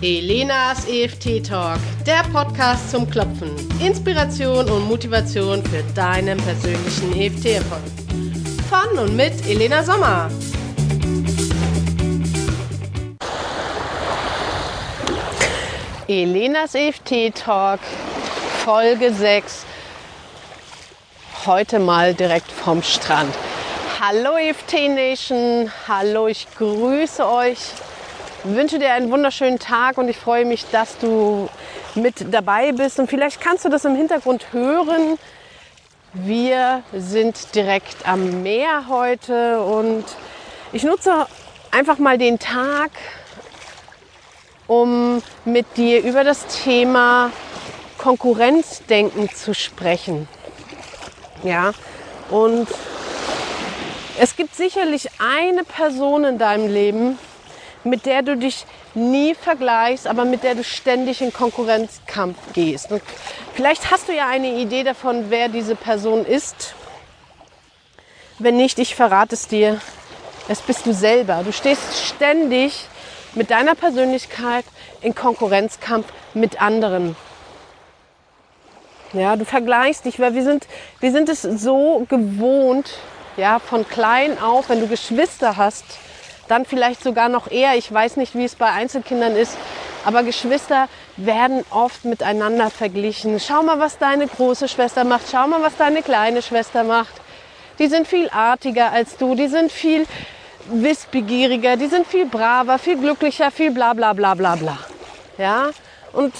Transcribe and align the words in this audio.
Elenas 0.00 0.86
EFT 0.86 1.44
Talk, 1.48 1.80
der 2.06 2.22
Podcast 2.32 2.88
zum 2.92 3.10
Klopfen. 3.10 3.50
Inspiration 3.80 4.70
und 4.70 4.86
Motivation 4.86 5.60
für 5.64 5.82
deinen 5.92 6.38
persönlichen 6.38 7.20
EFT-Erfolg. 7.20 7.82
Von 8.70 8.96
und 8.96 9.16
mit 9.16 9.44
Elena 9.48 9.82
Sommer. 9.82 10.30
Elenas 16.06 16.76
EFT 16.76 17.34
Talk, 17.34 17.80
Folge 18.64 19.12
6. 19.12 19.66
Heute 21.44 21.80
mal 21.80 22.14
direkt 22.14 22.52
vom 22.52 22.84
Strand. 22.84 23.34
Hallo 24.00 24.36
EFT 24.36 24.90
Nation, 24.90 25.72
hallo, 25.88 26.28
ich 26.28 26.46
grüße 26.56 27.26
euch 27.26 27.58
wünsche 28.54 28.78
dir 28.78 28.92
einen 28.92 29.10
wunderschönen 29.10 29.58
Tag 29.58 29.98
und 29.98 30.08
ich 30.08 30.16
freue 30.16 30.44
mich, 30.44 30.66
dass 30.70 30.98
du 30.98 31.48
mit 31.94 32.32
dabei 32.32 32.72
bist. 32.72 32.98
Und 32.98 33.08
vielleicht 33.08 33.40
kannst 33.40 33.64
du 33.64 33.68
das 33.68 33.84
im 33.84 33.94
Hintergrund 33.94 34.52
hören. 34.52 35.18
Wir 36.12 36.82
sind 36.92 37.54
direkt 37.54 38.08
am 38.08 38.42
Meer 38.42 38.86
heute 38.88 39.60
und 39.60 40.04
ich 40.72 40.82
nutze 40.82 41.26
einfach 41.70 41.98
mal 41.98 42.18
den 42.18 42.38
Tag, 42.38 42.90
um 44.66 45.22
mit 45.44 45.76
dir 45.76 46.02
über 46.02 46.24
das 46.24 46.46
Thema 46.64 47.30
Konkurrenzdenken 47.98 49.28
zu 49.30 49.54
sprechen. 49.54 50.28
Ja, 51.42 51.72
und 52.30 52.68
es 54.18 54.34
gibt 54.36 54.54
sicherlich 54.54 55.08
eine 55.18 55.64
Person 55.64 56.24
in 56.24 56.38
deinem 56.38 56.68
Leben, 56.68 57.18
mit 57.84 58.06
der 58.06 58.22
du 58.22 58.36
dich 58.36 58.64
nie 58.94 59.34
vergleichst, 59.34 60.06
aber 60.06 60.24
mit 60.24 60.42
der 60.42 60.54
du 60.54 60.64
ständig 60.64 61.20
in 61.22 61.32
Konkurrenzkampf 61.32 62.36
gehst. 62.54 62.90
Und 62.90 63.02
vielleicht 63.54 63.90
hast 63.90 64.08
du 64.08 64.14
ja 64.14 64.28
eine 64.28 64.54
Idee 64.54 64.84
davon, 64.84 65.26
wer 65.28 65.48
diese 65.48 65.76
Person 65.76 66.24
ist. 66.24 66.74
Wenn 68.38 68.56
nicht, 68.56 68.78
ich 68.78 68.94
verrate 68.94 69.34
es 69.34 69.48
dir. 69.48 69.80
Es 70.48 70.60
bist 70.60 70.86
du 70.86 70.94
selber. 70.94 71.42
Du 71.44 71.52
stehst 71.52 72.06
ständig 72.06 72.86
mit 73.34 73.50
deiner 73.50 73.74
Persönlichkeit 73.74 74.64
in 75.00 75.14
Konkurrenzkampf 75.14 76.06
mit 76.34 76.60
anderen. 76.60 77.16
Ja, 79.12 79.36
du 79.36 79.44
vergleichst 79.44 80.04
dich, 80.04 80.20
weil 80.20 80.34
wir 80.34 80.44
sind, 80.44 80.66
wir 81.00 81.12
sind 81.12 81.28
es 81.28 81.42
so 81.42 82.06
gewohnt, 82.08 82.90
ja, 83.36 83.58
von 83.58 83.88
klein 83.88 84.38
auf, 84.38 84.68
wenn 84.68 84.80
du 84.80 84.86
Geschwister 84.86 85.56
hast, 85.56 85.84
dann 86.48 86.64
vielleicht 86.64 87.02
sogar 87.02 87.28
noch 87.28 87.50
eher. 87.50 87.76
Ich 87.76 87.92
weiß 87.92 88.16
nicht, 88.16 88.34
wie 88.34 88.44
es 88.44 88.54
bei 88.54 88.70
Einzelkindern 88.70 89.36
ist, 89.36 89.56
aber 90.04 90.22
Geschwister 90.22 90.88
werden 91.16 91.64
oft 91.70 92.04
miteinander 92.04 92.70
verglichen. 92.70 93.38
Schau 93.40 93.62
mal, 93.62 93.78
was 93.78 93.98
deine 93.98 94.26
große 94.26 94.68
Schwester 94.68 95.04
macht. 95.04 95.26
Schau 95.30 95.46
mal, 95.46 95.62
was 95.62 95.76
deine 95.76 96.02
kleine 96.02 96.42
Schwester 96.42 96.84
macht. 96.84 97.14
Die 97.78 97.86
sind 97.86 98.08
viel 98.08 98.28
artiger 98.30 98.90
als 98.90 99.16
du. 99.16 99.34
Die 99.34 99.48
sind 99.48 99.70
viel 99.70 100.06
wissbegieriger. 100.70 101.76
Die 101.76 101.86
sind 101.86 102.06
viel 102.06 102.26
braver, 102.26 102.78
viel 102.78 102.96
glücklicher, 102.96 103.50
viel 103.50 103.70
bla 103.70 103.92
bla 103.92 104.12
bla 104.12 104.34
bla 104.34 104.56
bla. 104.56 104.78
Ja? 105.36 105.70
Und 106.12 106.34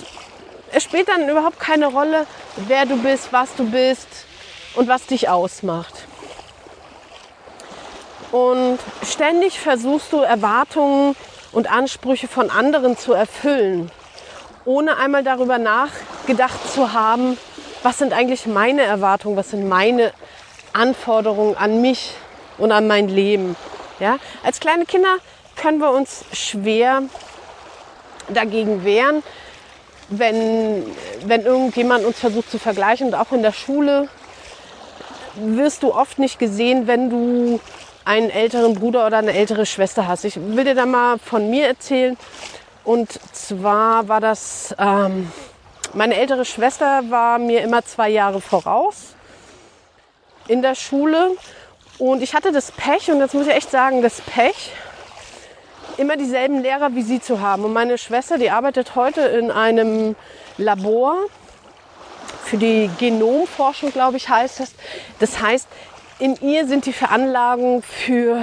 es 0.72 0.82
spielt 0.82 1.08
dann 1.08 1.28
überhaupt 1.28 1.58
keine 1.58 1.86
Rolle, 1.86 2.26
wer 2.56 2.86
du 2.86 2.96
bist, 2.96 3.32
was 3.32 3.54
du 3.54 3.70
bist 3.70 4.08
und 4.74 4.88
was 4.88 5.06
dich 5.06 5.28
ausmacht. 5.28 6.07
Und 8.30 8.78
ständig 9.02 9.58
versuchst 9.58 10.12
du 10.12 10.18
Erwartungen 10.18 11.16
und 11.52 11.70
Ansprüche 11.70 12.28
von 12.28 12.50
anderen 12.50 12.96
zu 12.96 13.12
erfüllen, 13.12 13.90
ohne 14.64 14.98
einmal 14.98 15.24
darüber 15.24 15.58
nachgedacht 15.58 16.58
zu 16.72 16.92
haben, 16.92 17.38
was 17.82 17.98
sind 17.98 18.12
eigentlich 18.12 18.46
meine 18.46 18.82
Erwartungen, 18.82 19.36
was 19.36 19.50
sind 19.50 19.68
meine 19.68 20.12
Anforderungen 20.72 21.56
an 21.56 21.80
mich 21.80 22.12
und 22.58 22.72
an 22.72 22.86
mein 22.86 23.08
Leben. 23.08 23.56
Ja? 23.98 24.18
Als 24.42 24.60
kleine 24.60 24.84
Kinder 24.84 25.16
können 25.56 25.78
wir 25.78 25.90
uns 25.90 26.24
schwer 26.32 27.02
dagegen 28.28 28.84
wehren, 28.84 29.22
wenn, 30.10 30.84
wenn 31.24 31.42
irgendjemand 31.44 32.04
uns 32.04 32.18
versucht 32.18 32.50
zu 32.50 32.58
vergleichen. 32.58 33.08
Und 33.08 33.14
auch 33.14 33.32
in 33.32 33.42
der 33.42 33.52
Schule 33.52 34.08
wirst 35.36 35.82
du 35.82 35.94
oft 35.94 36.18
nicht 36.18 36.38
gesehen, 36.38 36.86
wenn 36.86 37.10
du 37.10 37.60
einen 38.08 38.30
älteren 38.30 38.74
Bruder 38.74 39.06
oder 39.06 39.18
eine 39.18 39.34
ältere 39.34 39.66
Schwester 39.66 40.08
hast. 40.08 40.24
Ich 40.24 40.36
will 40.36 40.64
dir 40.64 40.74
da 40.74 40.86
mal 40.86 41.18
von 41.18 41.50
mir 41.50 41.66
erzählen. 41.66 42.16
Und 42.82 43.20
zwar 43.34 44.08
war 44.08 44.22
das, 44.22 44.74
ähm, 44.78 45.30
meine 45.92 46.16
ältere 46.16 46.46
Schwester 46.46 47.02
war 47.10 47.38
mir 47.38 47.60
immer 47.60 47.84
zwei 47.84 48.08
Jahre 48.08 48.40
voraus 48.40 49.14
in 50.46 50.62
der 50.62 50.74
Schule. 50.74 51.32
Und 51.98 52.22
ich 52.22 52.34
hatte 52.34 52.50
das 52.50 52.72
Pech, 52.72 53.10
und 53.10 53.20
jetzt 53.20 53.34
muss 53.34 53.46
ich 53.46 53.52
echt 53.52 53.70
sagen, 53.70 54.00
das 54.00 54.22
Pech, 54.22 54.72
immer 55.98 56.16
dieselben 56.16 56.62
Lehrer 56.62 56.94
wie 56.94 57.02
sie 57.02 57.20
zu 57.20 57.42
haben. 57.42 57.64
Und 57.64 57.74
meine 57.74 57.98
Schwester, 57.98 58.38
die 58.38 58.50
arbeitet 58.50 58.94
heute 58.94 59.20
in 59.20 59.50
einem 59.50 60.16
Labor 60.56 61.16
für 62.42 62.56
die 62.56 62.88
Genomforschung, 62.98 63.92
glaube 63.92 64.16
ich, 64.16 64.30
heißt 64.30 64.60
das. 64.60 64.72
Das 65.18 65.42
heißt, 65.42 65.68
in 66.18 66.36
ihr 66.40 66.66
sind 66.66 66.86
die 66.86 66.92
Veranlagungen 66.92 67.82
für 67.82 68.42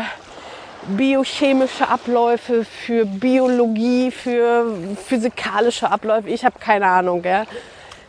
biochemische 0.88 1.88
Abläufe, 1.88 2.63
für 2.63 3.06
Biologie, 3.06 4.12
für 4.12 4.66
physikalische 5.08 5.90
Abläufe. 5.90 6.30
Ich 6.30 6.46
habe 6.46 6.59
keine 6.59 6.88
Ahnung. 6.88 7.24
Ja. 7.24 7.46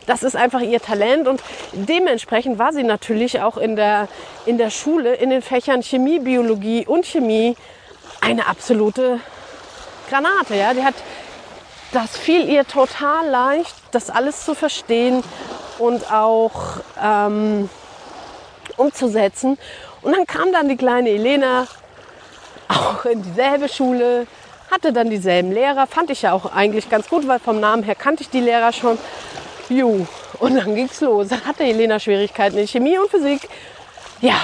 Das 0.05 0.23
ist 0.23 0.35
einfach 0.35 0.61
ihr 0.61 0.79
Talent 0.79 1.27
und 1.27 1.41
dementsprechend 1.73 2.59
war 2.59 2.71
sie 2.71 2.83
natürlich 2.83 3.41
auch 3.41 3.57
in 3.57 3.75
der, 3.75 4.07
in 4.45 4.57
der 4.57 4.69
Schule 4.69 5.15
in 5.15 5.29
den 5.29 5.41
Fächern 5.41 5.83
Chemie, 5.83 6.19
Biologie 6.19 6.85
und 6.85 7.05
Chemie 7.05 7.57
eine 8.21 8.47
absolute 8.47 9.19
Granate. 10.09 10.55
Ja. 10.55 10.73
Die 10.73 10.83
hat, 10.83 10.95
das 11.91 12.15
fiel 12.15 12.47
ihr 12.47 12.65
total 12.65 13.27
leicht, 13.27 13.75
das 13.91 14.09
alles 14.09 14.45
zu 14.45 14.55
verstehen 14.55 15.23
und 15.79 16.11
auch 16.11 16.77
ähm, 17.03 17.69
umzusetzen. 18.77 19.57
Und 20.01 20.15
dann 20.15 20.25
kam 20.25 20.51
dann 20.51 20.69
die 20.69 20.77
kleine 20.77 21.09
Elena 21.09 21.67
auch 22.67 23.05
in 23.05 23.23
dieselbe 23.23 23.69
Schule, 23.69 24.27
hatte 24.71 24.93
dann 24.93 25.09
dieselben 25.09 25.51
Lehrer, 25.51 25.87
fand 25.87 26.09
ich 26.09 26.21
ja 26.21 26.33
auch 26.33 26.53
eigentlich 26.53 26.89
ganz 26.89 27.09
gut, 27.09 27.27
weil 27.27 27.39
vom 27.39 27.59
Namen 27.59 27.83
her 27.83 27.95
kannte 27.95 28.23
ich 28.23 28.29
die 28.29 28.41
Lehrer 28.41 28.73
schon. 28.73 28.97
Ju, 29.69 30.05
und 30.39 30.55
dann 30.55 30.75
ging's 30.75 31.01
los. 31.01 31.29
Dann 31.29 31.45
hatte 31.45 31.63
Elena 31.63 31.99
Schwierigkeiten 31.99 32.57
in 32.57 32.67
Chemie 32.67 32.97
und 32.97 33.09
Physik. 33.09 33.49
Ja, 34.21 34.35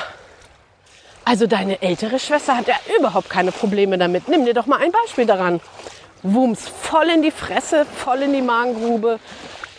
also 1.25 1.47
deine 1.47 1.81
ältere 1.81 2.19
Schwester 2.19 2.57
hat 2.57 2.67
ja 2.67 2.75
überhaupt 2.99 3.29
keine 3.29 3.51
Probleme 3.51 3.97
damit. 3.97 4.27
Nimm 4.27 4.45
dir 4.45 4.53
doch 4.53 4.65
mal 4.65 4.79
ein 4.79 4.91
Beispiel 4.91 5.25
daran. 5.25 5.61
Wumms, 6.21 6.67
voll 6.67 7.09
in 7.09 7.21
die 7.21 7.31
Fresse, 7.31 7.85
voll 7.85 8.23
in 8.23 8.33
die 8.33 8.41
Magengrube. 8.41 9.19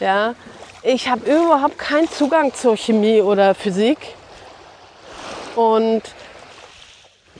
Ja, 0.00 0.34
ich 0.82 1.08
habe 1.08 1.30
überhaupt 1.30 1.78
keinen 1.78 2.10
Zugang 2.10 2.52
zur 2.54 2.76
Chemie 2.76 3.20
oder 3.20 3.54
Physik. 3.54 3.98
Und 5.56 6.02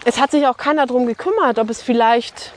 es 0.04 0.20
hat 0.20 0.30
sich 0.30 0.46
auch 0.46 0.56
keiner 0.56 0.86
darum 0.86 1.06
gekümmert, 1.06 1.58
ob 1.58 1.70
es 1.70 1.82
vielleicht 1.82 2.52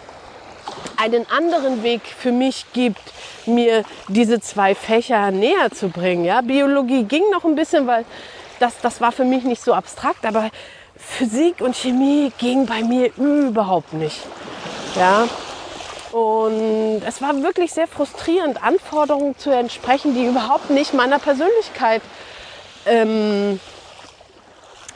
einen 0.97 1.29
anderen 1.29 1.83
Weg 1.83 2.01
für 2.05 2.31
mich 2.31 2.65
gibt, 2.73 3.01
mir 3.45 3.83
diese 4.07 4.39
zwei 4.41 4.75
Fächer 4.75 5.31
näher 5.31 5.71
zu 5.71 5.89
bringen. 5.89 6.25
Ja, 6.25 6.41
Biologie 6.41 7.03
ging 7.03 7.23
noch 7.31 7.45
ein 7.45 7.55
bisschen, 7.55 7.87
weil 7.87 8.05
das, 8.59 8.73
das 8.81 8.99
war 8.99 9.11
für 9.11 9.23
mich 9.23 9.43
nicht 9.43 9.61
so 9.61 9.73
abstrakt, 9.73 10.25
aber 10.25 10.49
Physik 10.97 11.61
und 11.61 11.75
Chemie 11.75 12.31
ging 12.37 12.65
bei 12.65 12.81
mir 12.81 13.11
überhaupt 13.15 13.93
nicht. 13.93 14.19
Ja, 14.95 15.27
und 16.11 17.01
es 17.05 17.21
war 17.21 17.41
wirklich 17.43 17.71
sehr 17.71 17.87
frustrierend, 17.87 18.63
Anforderungen 18.63 19.37
zu 19.37 19.51
entsprechen, 19.51 20.15
die 20.15 20.25
überhaupt 20.25 20.69
nicht 20.69 20.93
meiner 20.93 21.19
Persönlichkeit 21.19 22.01
ähm, 22.85 23.59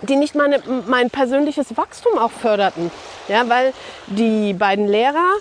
die 0.02 0.16
nicht 0.16 0.36
meine, 0.36 0.62
mein 0.88 1.10
persönliches 1.10 1.78
Wachstum 1.78 2.18
auch 2.18 2.32
förderten. 2.32 2.92
Ja, 3.28 3.48
weil 3.50 3.74
die 4.08 4.54
beiden 4.54 4.88
Lehrer, 4.88 5.36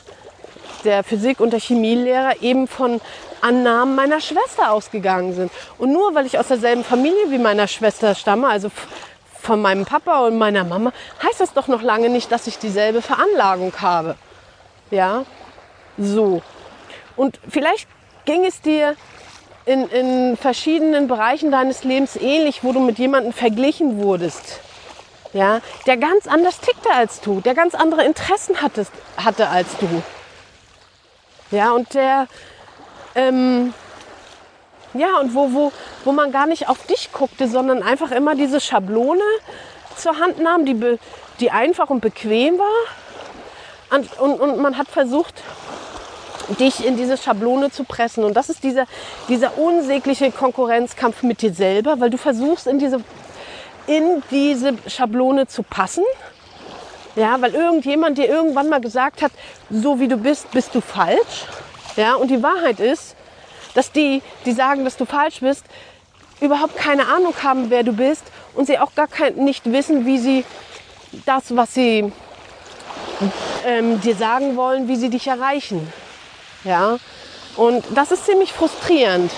der 0.84 1.04
Physik- 1.04 1.40
und 1.40 1.52
der 1.52 1.60
Chemielehrer, 1.60 2.42
eben 2.42 2.68
von 2.68 3.00
Annahmen 3.40 3.94
meiner 3.94 4.20
Schwester 4.20 4.70
ausgegangen 4.70 5.34
sind. 5.34 5.52
Und 5.78 5.92
nur 5.92 6.14
weil 6.14 6.26
ich 6.26 6.38
aus 6.38 6.48
derselben 6.48 6.84
Familie 6.84 7.30
wie 7.30 7.38
meiner 7.38 7.66
Schwester 7.66 8.14
stamme, 8.14 8.48
also 8.48 8.70
von 9.40 9.62
meinem 9.62 9.86
Papa 9.86 10.26
und 10.26 10.36
meiner 10.36 10.64
Mama, 10.64 10.92
heißt 11.22 11.40
das 11.40 11.54
doch 11.54 11.66
noch 11.66 11.82
lange 11.82 12.10
nicht, 12.10 12.30
dass 12.30 12.46
ich 12.46 12.58
dieselbe 12.58 13.00
Veranlagung 13.00 13.72
habe. 13.80 14.16
Ja, 14.90 15.24
so. 15.96 16.42
Und 17.16 17.38
vielleicht 17.48 17.88
ging 18.24 18.44
es 18.44 18.60
dir 18.60 18.96
in, 19.64 19.88
in 19.88 20.36
verschiedenen 20.36 21.08
Bereichen 21.08 21.50
deines 21.50 21.84
Lebens 21.84 22.16
ähnlich, 22.16 22.64
wo 22.64 22.72
du 22.72 22.80
mit 22.80 22.98
jemandem 22.98 23.32
verglichen 23.32 24.02
wurdest. 24.02 24.60
Ja, 25.32 25.60
der 25.86 25.96
ganz 25.96 26.26
anders 26.26 26.58
tickte 26.58 26.90
als 26.90 27.20
du, 27.20 27.40
der 27.40 27.54
ganz 27.54 27.74
andere 27.74 28.04
Interessen 28.04 28.60
hattest, 28.62 28.92
hatte 29.16 29.48
als 29.48 29.68
du. 29.78 30.02
Ja, 31.52 31.70
und 31.70 31.94
der, 31.94 32.26
ähm, 33.14 33.72
ja, 34.94 35.18
und 35.20 35.34
wo, 35.34 35.52
wo, 35.52 35.72
wo 36.04 36.12
man 36.12 36.32
gar 36.32 36.46
nicht 36.46 36.68
auf 36.68 36.84
dich 36.86 37.12
guckte, 37.12 37.46
sondern 37.46 37.82
einfach 37.82 38.10
immer 38.10 38.34
diese 38.34 38.60
Schablone 38.60 39.22
zur 39.96 40.18
Hand 40.18 40.40
nahm, 40.40 40.64
die, 40.64 40.98
die 41.38 41.50
einfach 41.50 41.90
und 41.90 42.00
bequem 42.00 42.58
war. 42.58 43.96
Und, 43.96 44.20
und, 44.20 44.40
und 44.40 44.58
man 44.58 44.78
hat 44.78 44.88
versucht, 44.88 45.42
dich 46.58 46.84
in 46.84 46.96
diese 46.96 47.16
Schablone 47.16 47.70
zu 47.70 47.84
pressen. 47.84 48.24
Und 48.24 48.34
das 48.34 48.48
ist 48.48 48.62
dieser, 48.64 48.86
dieser 49.28 49.58
unsägliche 49.58 50.30
Konkurrenzkampf 50.30 51.22
mit 51.22 51.42
dir 51.42 51.52
selber, 51.52 52.00
weil 52.00 52.10
du 52.10 52.18
versuchst, 52.18 52.66
in 52.66 52.78
diese, 52.78 53.00
in 53.86 54.22
diese 54.30 54.74
Schablone 54.86 55.46
zu 55.46 55.62
passen. 55.62 56.04
Ja, 57.16 57.40
weil 57.40 57.54
irgendjemand 57.54 58.18
dir 58.18 58.28
irgendwann 58.28 58.68
mal 58.68 58.80
gesagt 58.80 59.20
hat, 59.22 59.32
so 59.68 59.98
wie 59.98 60.08
du 60.08 60.16
bist, 60.16 60.50
bist 60.52 60.74
du 60.74 60.80
falsch. 60.80 61.46
Ja, 61.96 62.14
und 62.14 62.30
die 62.30 62.42
Wahrheit 62.42 62.78
ist, 62.78 63.16
dass 63.74 63.90
die, 63.90 64.22
die 64.46 64.52
sagen, 64.52 64.84
dass 64.84 64.96
du 64.96 65.04
falsch 65.04 65.40
bist, 65.40 65.64
überhaupt 66.40 66.76
keine 66.76 67.08
Ahnung 67.08 67.34
haben, 67.42 67.70
wer 67.70 67.82
du 67.82 67.92
bist 67.92 68.22
und 68.54 68.66
sie 68.66 68.78
auch 68.78 68.94
gar 68.94 69.08
kein, 69.08 69.34
nicht 69.36 69.70
wissen, 69.70 70.06
wie 70.06 70.18
sie 70.18 70.44
das, 71.26 71.54
was 71.56 71.74
sie 71.74 72.12
ähm, 73.66 74.00
dir 74.00 74.14
sagen 74.14 74.56
wollen, 74.56 74.88
wie 74.88 74.96
sie 74.96 75.10
dich 75.10 75.26
erreichen. 75.26 75.92
Ja, 76.64 76.98
und 77.56 77.84
das 77.94 78.12
ist 78.12 78.26
ziemlich 78.26 78.52
frustrierend. 78.52 79.30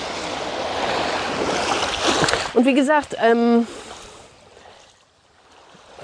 Und 2.54 2.66
wie 2.66 2.74
gesagt, 2.74 3.16
ähm, 3.22 3.66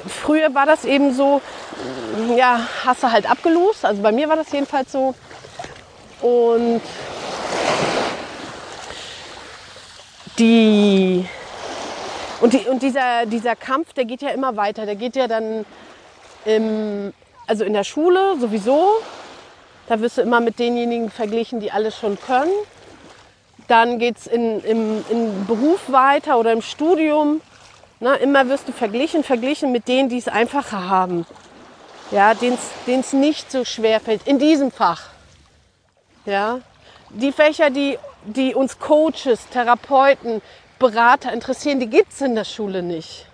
früher 0.06 0.54
war 0.54 0.66
das 0.66 0.84
eben 0.84 1.14
so, 1.14 1.40
ja, 2.36 2.60
hast 2.84 3.02
du 3.02 3.10
halt 3.10 3.30
abgelost. 3.30 3.84
Also 3.84 4.02
bei 4.02 4.12
mir 4.12 4.28
war 4.28 4.36
das 4.36 4.50
jedenfalls 4.52 4.92
so. 4.92 5.14
Und 6.22 6.80
die 10.38 11.28
und, 12.40 12.52
die, 12.52 12.68
und 12.68 12.82
dieser, 12.82 13.26
dieser 13.26 13.56
Kampf, 13.56 13.92
der 13.94 14.04
geht 14.04 14.22
ja 14.22 14.30
immer 14.30 14.56
weiter. 14.56 14.86
Der 14.86 14.94
geht 14.94 15.16
ja 15.16 15.26
dann 15.26 15.64
im, 16.44 17.12
also 17.46 17.64
in 17.64 17.72
der 17.72 17.84
Schule 17.84 18.36
sowieso. 18.38 19.00
Da 19.88 20.00
wirst 20.00 20.18
du 20.18 20.22
immer 20.22 20.40
mit 20.40 20.58
denjenigen 20.58 21.10
verglichen, 21.10 21.60
die 21.60 21.72
alles 21.72 21.96
schon 21.96 22.20
können. 22.20 22.52
Dann 23.68 23.98
geht 23.98 24.18
es 24.18 24.26
im, 24.26 24.62
im 24.64 25.46
Beruf 25.46 25.90
weiter 25.90 26.38
oder 26.38 26.52
im 26.52 26.62
Studium. 26.62 27.40
Na, 28.00 28.14
immer 28.14 28.48
wirst 28.48 28.68
du 28.68 28.72
verglichen, 28.72 29.24
verglichen 29.24 29.72
mit 29.72 29.88
denen, 29.88 30.08
die 30.08 30.18
es 30.18 30.28
einfacher 30.28 30.88
haben. 30.88 31.26
Ja, 32.10 32.34
denen 32.34 32.58
es 32.86 33.12
nicht 33.12 33.50
so 33.50 33.64
schwer 33.64 34.00
fällt. 34.00 34.26
In 34.26 34.38
diesem 34.38 34.70
Fach. 34.70 35.08
Ja, 36.24 36.60
die 37.10 37.32
Fächer, 37.32 37.70
die, 37.70 37.98
die 38.24 38.54
uns 38.54 38.78
Coaches, 38.78 39.48
Therapeuten, 39.50 40.42
Berater 40.78 41.32
interessieren, 41.32 41.80
die 41.80 41.88
gibt 41.88 42.12
es 42.12 42.20
in 42.20 42.34
der 42.34 42.44
Schule 42.44 42.82
nicht. 42.82 43.26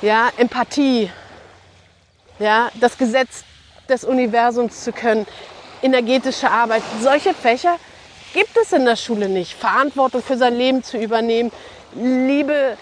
Ja, 0.00 0.30
Empathie. 0.36 1.10
Ja, 2.38 2.70
das 2.80 2.96
Gesetz 2.96 3.44
des 3.88 4.04
Universums 4.04 4.84
zu 4.84 4.92
können, 4.92 5.26
energetische 5.82 6.50
Arbeit. 6.50 6.82
Solche 7.00 7.34
Fächer 7.34 7.76
gibt 8.34 8.56
es 8.56 8.72
in 8.72 8.84
der 8.84 8.96
Schule 8.96 9.28
nicht. 9.28 9.54
Verantwortung 9.54 10.22
für 10.22 10.36
sein 10.36 10.54
Leben 10.54 10.82
zu 10.82 10.98
übernehmen, 10.98 11.50
Liebe 11.94 12.76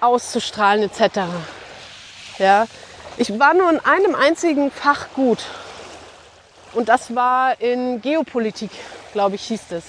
auszustrahlen 0.00 0.82
etc. 0.84 1.20
Ja, 2.38 2.66
ich 3.16 3.38
war 3.38 3.54
nur 3.54 3.70
in 3.70 3.80
einem 3.80 4.14
einzigen 4.14 4.70
Fach 4.70 5.08
gut. 5.14 5.40
Und 6.72 6.88
das 6.88 7.14
war 7.14 7.60
in 7.60 8.00
Geopolitik, 8.00 8.70
glaube 9.12 9.34
ich, 9.34 9.42
hieß 9.42 9.72
es. 9.72 9.84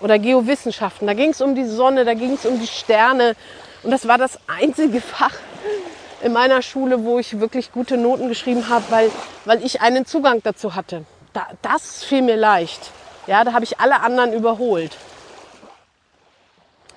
Oder 0.00 0.18
Geowissenschaften. 0.18 1.06
Da 1.06 1.14
ging 1.14 1.30
es 1.30 1.40
um 1.40 1.54
die 1.54 1.64
Sonne, 1.64 2.04
da 2.04 2.14
ging 2.14 2.34
es 2.34 2.44
um 2.44 2.58
die 2.58 2.66
Sterne. 2.66 3.34
Und 3.82 3.92
das 3.92 4.06
war 4.08 4.18
das 4.18 4.38
einzige 4.46 5.00
Fach 5.00 5.34
in 6.22 6.32
meiner 6.32 6.62
Schule, 6.62 7.04
wo 7.04 7.18
ich 7.18 7.40
wirklich 7.40 7.72
gute 7.72 7.96
Noten 7.96 8.28
geschrieben 8.28 8.68
habe, 8.68 8.84
weil, 8.90 9.10
weil 9.44 9.64
ich 9.64 9.80
einen 9.80 10.06
Zugang 10.06 10.40
dazu 10.42 10.74
hatte. 10.74 11.04
Da, 11.32 11.46
das 11.62 12.04
fiel 12.04 12.22
mir 12.22 12.36
leicht. 12.36 12.90
Ja, 13.26 13.44
da 13.44 13.52
habe 13.52 13.64
ich 13.64 13.78
alle 13.78 14.00
anderen 14.00 14.32
überholt. 14.32 14.96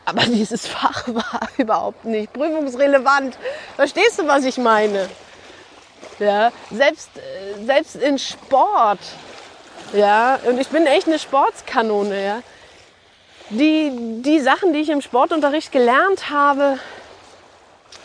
Aber 0.05 0.21
dieses 0.25 0.67
Fach 0.67 1.07
war 1.07 1.41
überhaupt 1.57 2.05
nicht 2.05 2.33
prüfungsrelevant. 2.33 3.37
Verstehst 3.75 4.19
du, 4.19 4.27
was 4.27 4.45
ich 4.45 4.57
meine? 4.57 5.09
Ja, 6.19 6.51
selbst, 6.71 7.09
äh, 7.17 7.65
selbst 7.65 7.95
in 7.95 8.17
Sport. 8.17 8.99
Ja, 9.93 10.39
und 10.47 10.59
ich 10.59 10.69
bin 10.69 10.85
echt 10.85 11.07
eine 11.07 11.19
Sportskanone. 11.19 12.23
Ja. 12.23 12.41
Die, 13.49 14.21
die 14.21 14.39
Sachen, 14.39 14.71
die 14.71 14.79
ich 14.79 14.89
im 14.89 15.01
Sportunterricht 15.01 15.71
gelernt 15.71 16.29
habe, 16.29 16.79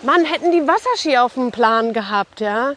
Mann, 0.02 0.24
hätten 0.24 0.52
die 0.52 0.66
Wasserski 0.66 1.18
auf 1.18 1.34
dem 1.34 1.50
Plan 1.50 1.92
gehabt, 1.92 2.40
ja. 2.40 2.74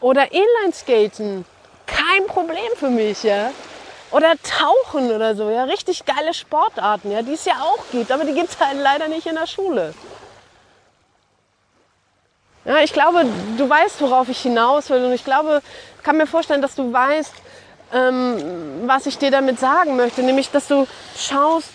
Oder 0.00 0.28
Inlineskaten. 0.32 1.44
Kein 1.86 2.26
Problem 2.26 2.70
für 2.76 2.88
mich, 2.88 3.22
ja. 3.22 3.50
Oder 4.10 4.34
Tauchen 4.42 5.10
oder 5.10 5.34
so, 5.34 5.50
ja. 5.50 5.64
Richtig 5.64 6.04
geile 6.04 6.34
Sportarten, 6.34 7.10
ja, 7.10 7.22
die 7.22 7.34
es 7.34 7.44
ja 7.44 7.54
auch 7.62 7.84
gibt, 7.92 8.10
aber 8.10 8.24
die 8.24 8.34
gibt 8.34 8.50
es 8.50 8.60
halt 8.60 8.78
leider 8.80 9.08
nicht 9.08 9.26
in 9.26 9.34
der 9.36 9.46
Schule. 9.46 9.94
Ja, 12.64 12.78
ich 12.78 12.92
glaube, 12.92 13.26
du 13.58 13.68
weißt, 13.68 14.00
worauf 14.00 14.28
ich 14.28 14.40
hinaus 14.40 14.88
will. 14.88 15.04
Und 15.04 15.12
ich 15.12 15.24
glaube, 15.24 15.62
kann 16.02 16.16
mir 16.16 16.28
vorstellen, 16.28 16.62
dass 16.62 16.76
du 16.76 16.92
weißt, 16.92 17.34
ähm, 17.92 18.86
was 18.86 19.06
ich 19.06 19.18
dir 19.18 19.30
damit 19.30 19.58
sagen 19.58 19.96
möchte. 19.96 20.22
Nämlich, 20.22 20.50
dass 20.50 20.68
du 20.68 20.86
schaust, 21.16 21.72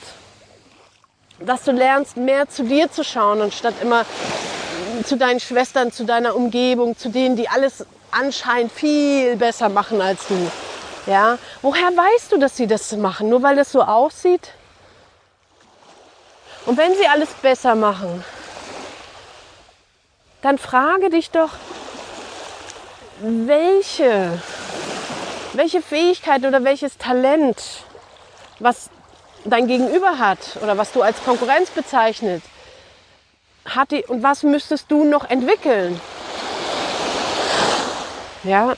dass 1.40 1.64
du 1.64 1.72
lernst, 1.72 2.18
mehr 2.18 2.50
zu 2.50 2.64
dir 2.64 2.92
zu 2.92 3.04
schauen, 3.04 3.42
anstatt 3.42 3.76
immer 3.82 4.06
zu 5.06 5.18
deinen 5.18 5.40
Schwestern, 5.40 5.92
zu 5.92 6.06
deiner 6.06 6.36
Umgebung, 6.36 6.98
zu 6.98 7.10
denen, 7.10 7.36
die 7.36 7.50
alles 7.50 7.86
anscheinend 8.12 8.72
viel 8.72 9.36
besser 9.36 9.70
machen 9.70 10.02
als 10.02 10.28
du. 10.28 10.52
Ja? 11.06 11.38
Woher 11.62 11.90
weißt 11.90 12.32
du, 12.32 12.38
dass 12.38 12.58
sie 12.58 12.68
das 12.68 12.92
machen? 12.94 13.30
Nur 13.30 13.44
weil 13.44 13.56
das 13.56 13.72
so 13.72 13.82
aussieht? 13.82 14.54
Und 16.66 16.78
wenn 16.78 16.96
sie 16.96 17.08
alles 17.08 17.30
besser 17.42 17.76
machen, 17.76 18.24
dann 20.42 20.58
frage 20.58 21.10
dich 21.10 21.32
doch, 21.32 21.52
welche, 23.20 24.40
welche 25.54 25.82
Fähigkeit 25.82 26.46
oder 26.46 26.64
welches 26.64 26.98
Talent, 26.98 27.62
was 28.60 28.90
dein 29.46 29.68
Gegenüber 29.68 30.20
hat 30.20 30.58
oder 30.62 30.78
was 30.78 30.92
du 30.92 31.02
als 31.02 31.24
Konkurrenz 31.24 31.70
bezeichnet, 31.70 32.42
hat 33.66 33.92
die, 33.92 34.04
und 34.06 34.24
was 34.24 34.44
müsstest 34.44 34.90
du 34.90 35.04
noch 35.04 35.30
entwickeln? 35.30 36.00
Ja, 38.44 38.76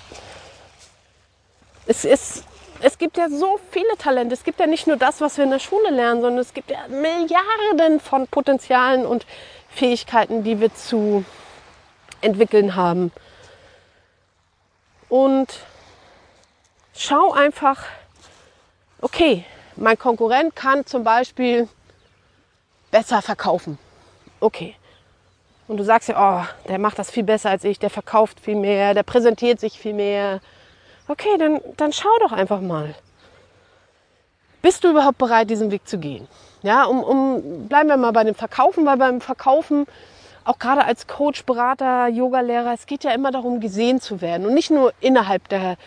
es 1.85 2.05
ist, 2.05 2.43
es 2.81 2.97
gibt 2.97 3.17
ja 3.17 3.29
so 3.29 3.59
viele 3.71 3.97
Talente. 3.97 4.33
Es 4.33 4.43
gibt 4.43 4.59
ja 4.59 4.67
nicht 4.67 4.87
nur 4.87 4.97
das, 4.97 5.21
was 5.21 5.37
wir 5.37 5.43
in 5.43 5.51
der 5.51 5.59
Schule 5.59 5.89
lernen, 5.89 6.21
sondern 6.21 6.39
es 6.39 6.53
gibt 6.53 6.71
ja 6.71 6.87
Milliarden 6.87 7.99
von 7.99 8.27
Potenzialen 8.27 9.05
und 9.05 9.25
Fähigkeiten, 9.69 10.43
die 10.43 10.59
wir 10.59 10.73
zu 10.73 11.25
entwickeln 12.21 12.75
haben. 12.75 13.11
Und 15.09 15.47
schau 16.95 17.33
einfach, 17.33 17.83
okay, 19.01 19.45
mein 19.79 19.97
Konkurrent 19.97 20.55
kann 20.55 20.85
zum 20.85 21.03
Beispiel 21.03 21.67
besser 22.91 23.21
verkaufen. 23.21 23.77
Okay. 24.39 24.75
Und 25.67 25.77
du 25.77 25.83
sagst 25.83 26.09
ja, 26.09 26.15
oh, 26.17 26.67
der 26.67 26.79
macht 26.79 26.97
das 26.97 27.11
viel 27.11 27.23
besser 27.23 27.51
als 27.51 27.63
ich, 27.63 27.77
der 27.77 27.89
verkauft 27.89 28.39
viel 28.39 28.55
mehr, 28.55 28.93
der 28.93 29.03
präsentiert 29.03 29.59
sich 29.59 29.79
viel 29.79 29.93
mehr. 29.93 30.41
Okay, 31.07 31.37
dann, 31.37 31.61
dann 31.77 31.93
schau 31.93 32.09
doch 32.21 32.31
einfach 32.31 32.61
mal. 32.61 32.95
Bist 34.61 34.83
du 34.83 34.89
überhaupt 34.89 35.17
bereit, 35.19 35.49
diesen 35.49 35.71
Weg 35.71 35.87
zu 35.87 35.99
gehen? 35.99 36.27
Ja, 36.63 36.83
um, 36.83 37.01
um, 37.03 37.67
bleiben 37.67 37.87
wir 37.87 37.97
mal 37.97 38.11
bei 38.11 38.23
dem 38.23 38.35
Verkaufen, 38.35 38.85
weil 38.85 38.97
beim 38.97 39.21
Verkaufen 39.21 39.85
auch 40.43 40.57
gerade 40.57 40.83
als 40.83 41.07
Coach, 41.07 41.45
Berater, 41.45 42.07
Yogalehrer, 42.07 42.73
es 42.73 42.85
geht 42.85 43.03
ja 43.03 43.11
immer 43.11 43.31
darum, 43.31 43.59
gesehen 43.59 44.01
zu 44.01 44.21
werden. 44.21 44.47
Und 44.47 44.55
nicht 44.55 44.71
nur 44.71 44.93
innerhalb 44.99 45.47
der, 45.49 45.77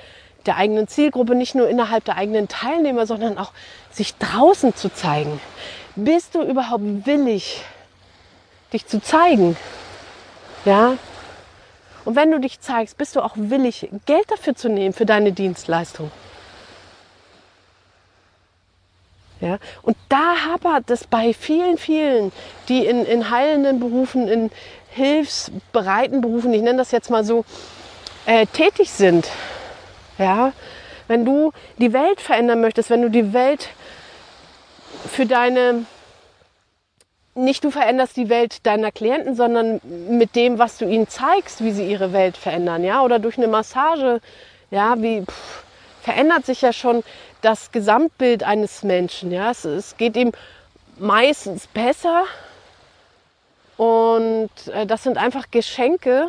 der 0.46 0.56
eigenen 0.56 0.88
Zielgruppe, 0.88 1.34
nicht 1.34 1.54
nur 1.54 1.68
innerhalb 1.68 2.04
der 2.04 2.16
eigenen 2.16 2.48
Teilnehmer, 2.48 3.06
sondern 3.06 3.38
auch 3.38 3.52
sich 3.90 4.16
draußen 4.16 4.74
zu 4.74 4.92
zeigen. 4.92 5.40
Bist 5.96 6.34
du 6.34 6.42
überhaupt 6.42 7.06
willig, 7.06 7.62
dich 8.72 8.86
zu 8.86 9.00
zeigen? 9.00 9.56
Ja? 10.64 10.96
Und 12.04 12.16
wenn 12.16 12.30
du 12.30 12.40
dich 12.40 12.60
zeigst, 12.60 12.98
bist 12.98 13.16
du 13.16 13.20
auch 13.20 13.34
willig, 13.36 13.88
Geld 14.06 14.30
dafür 14.30 14.54
zu 14.54 14.68
nehmen 14.68 14.92
für 14.92 15.06
deine 15.06 15.32
Dienstleistung. 15.32 16.10
Ja? 19.40 19.58
Und 19.82 19.96
da 20.08 20.36
hapert 20.46 20.88
es 20.90 21.06
bei 21.06 21.34
vielen, 21.34 21.76
vielen, 21.76 22.32
die 22.68 22.86
in, 22.86 23.04
in 23.04 23.30
heilenden 23.30 23.80
Berufen, 23.80 24.28
in 24.28 24.50
hilfsbereiten 24.90 26.20
Berufen, 26.20 26.52
ich 26.54 26.62
nenne 26.62 26.78
das 26.78 26.90
jetzt 26.90 27.10
mal 27.10 27.24
so, 27.24 27.44
äh, 28.26 28.46
tätig 28.46 28.90
sind. 28.90 29.28
Ja? 30.22 30.52
wenn 31.08 31.24
du 31.24 31.52
die 31.78 31.92
Welt 31.92 32.20
verändern 32.20 32.60
möchtest, 32.60 32.88
wenn 32.88 33.02
du 33.02 33.10
die 33.10 33.32
Welt 33.32 33.68
für 35.06 35.26
deine, 35.26 35.84
nicht 37.34 37.64
du 37.64 37.70
veränderst 37.70 38.16
die 38.16 38.28
Welt 38.28 38.66
deiner 38.66 38.90
Klienten, 38.92 39.34
sondern 39.34 39.80
mit 40.08 40.36
dem, 40.36 40.58
was 40.58 40.78
du 40.78 40.86
ihnen 40.86 41.08
zeigst, 41.08 41.62
wie 41.62 41.72
sie 41.72 41.84
ihre 41.84 42.12
Welt 42.12 42.36
verändern, 42.36 42.82
ja, 42.82 43.02
oder 43.02 43.18
durch 43.18 43.36
eine 43.36 43.48
Massage, 43.48 44.20
ja, 44.70 44.94
wie 45.02 45.22
pff, 45.22 45.64
verändert 46.02 46.46
sich 46.46 46.62
ja 46.62 46.72
schon 46.72 47.04
das 47.42 47.72
Gesamtbild 47.72 48.42
eines 48.42 48.82
Menschen, 48.82 49.32
ja, 49.32 49.50
es, 49.50 49.64
es 49.64 49.96
geht 49.96 50.16
ihm 50.16 50.32
meistens 50.98 51.66
besser. 51.66 52.24
Und 53.76 54.50
äh, 54.72 54.86
das 54.86 55.02
sind 55.02 55.18
einfach 55.18 55.50
Geschenke, 55.50 56.28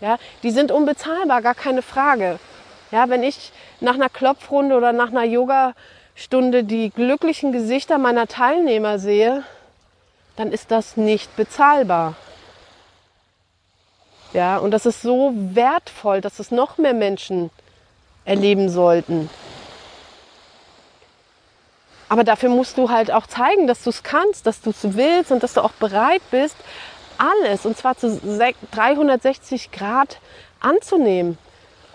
ja, 0.00 0.18
die 0.42 0.50
sind 0.50 0.72
unbezahlbar, 0.72 1.42
gar 1.42 1.54
keine 1.54 1.82
Frage. 1.82 2.38
Ja, 2.90 3.08
wenn 3.08 3.22
ich 3.22 3.52
nach 3.80 3.94
einer 3.94 4.08
Klopfrunde 4.08 4.76
oder 4.76 4.92
nach 4.92 5.10
einer 5.10 5.24
Yogastunde 5.24 6.64
die 6.64 6.90
glücklichen 6.90 7.52
Gesichter 7.52 7.98
meiner 7.98 8.26
Teilnehmer 8.26 8.98
sehe, 8.98 9.44
dann 10.36 10.52
ist 10.52 10.70
das 10.70 10.96
nicht 10.96 11.34
bezahlbar. 11.36 12.14
Ja, 14.32 14.58
und 14.58 14.70
das 14.70 14.86
ist 14.86 15.02
so 15.02 15.32
wertvoll, 15.34 16.20
dass 16.20 16.38
es 16.38 16.50
noch 16.50 16.78
mehr 16.78 16.94
Menschen 16.94 17.50
erleben 18.24 18.68
sollten. 18.68 19.28
Aber 22.08 22.24
dafür 22.24 22.48
musst 22.48 22.76
du 22.76 22.90
halt 22.90 23.12
auch 23.12 23.28
zeigen, 23.28 23.68
dass 23.68 23.84
du 23.84 23.90
es 23.90 24.02
kannst, 24.02 24.46
dass 24.46 24.60
du 24.60 24.70
es 24.70 24.96
willst 24.96 25.30
und 25.30 25.44
dass 25.44 25.54
du 25.54 25.60
auch 25.62 25.72
bereit 25.72 26.22
bist, 26.32 26.56
alles, 27.18 27.66
und 27.66 27.76
zwar 27.76 27.96
zu 27.96 28.20
360 28.72 29.70
Grad 29.70 30.18
anzunehmen. 30.58 31.38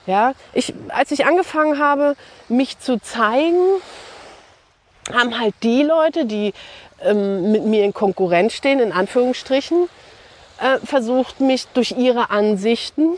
Ja, 0.08 0.34
ich, 0.54 0.74
als 0.90 1.12
ich 1.12 1.26
angefangen 1.26 1.80
habe, 1.80 2.16
mich 2.48 2.80
zu 2.80 3.02
zeigen, 3.02 3.82
haben 5.12 5.40
halt 5.40 5.56
die 5.64 5.84
Leute, 5.84 6.26
die 6.26 6.54
ähm, 7.02 7.52
mit 7.52 7.66
mir 7.66 7.84
in 7.84 7.94
Konkurrenz 7.94 8.54
stehen, 8.54 8.80
in 8.80 8.92
Anführungsstrichen, 8.92 9.90
äh, 10.60 10.78
versucht, 10.86 11.40
mich 11.40 11.68
durch 11.74 11.92
ihre 11.92 12.30
Ansichten 12.30 13.18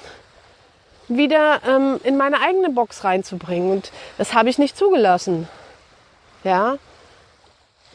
wieder 1.08 1.62
ähm, 1.68 2.00
in 2.04 2.18
meine 2.18 2.42
eigene 2.42 2.70
Box 2.70 3.04
reinzubringen. 3.04 3.72
Und 3.72 3.92
das 4.18 4.34
habe 4.34 4.50
ich 4.50 4.58
nicht 4.58 4.78
zugelassen. 4.78 5.48
Ja. 6.44 6.78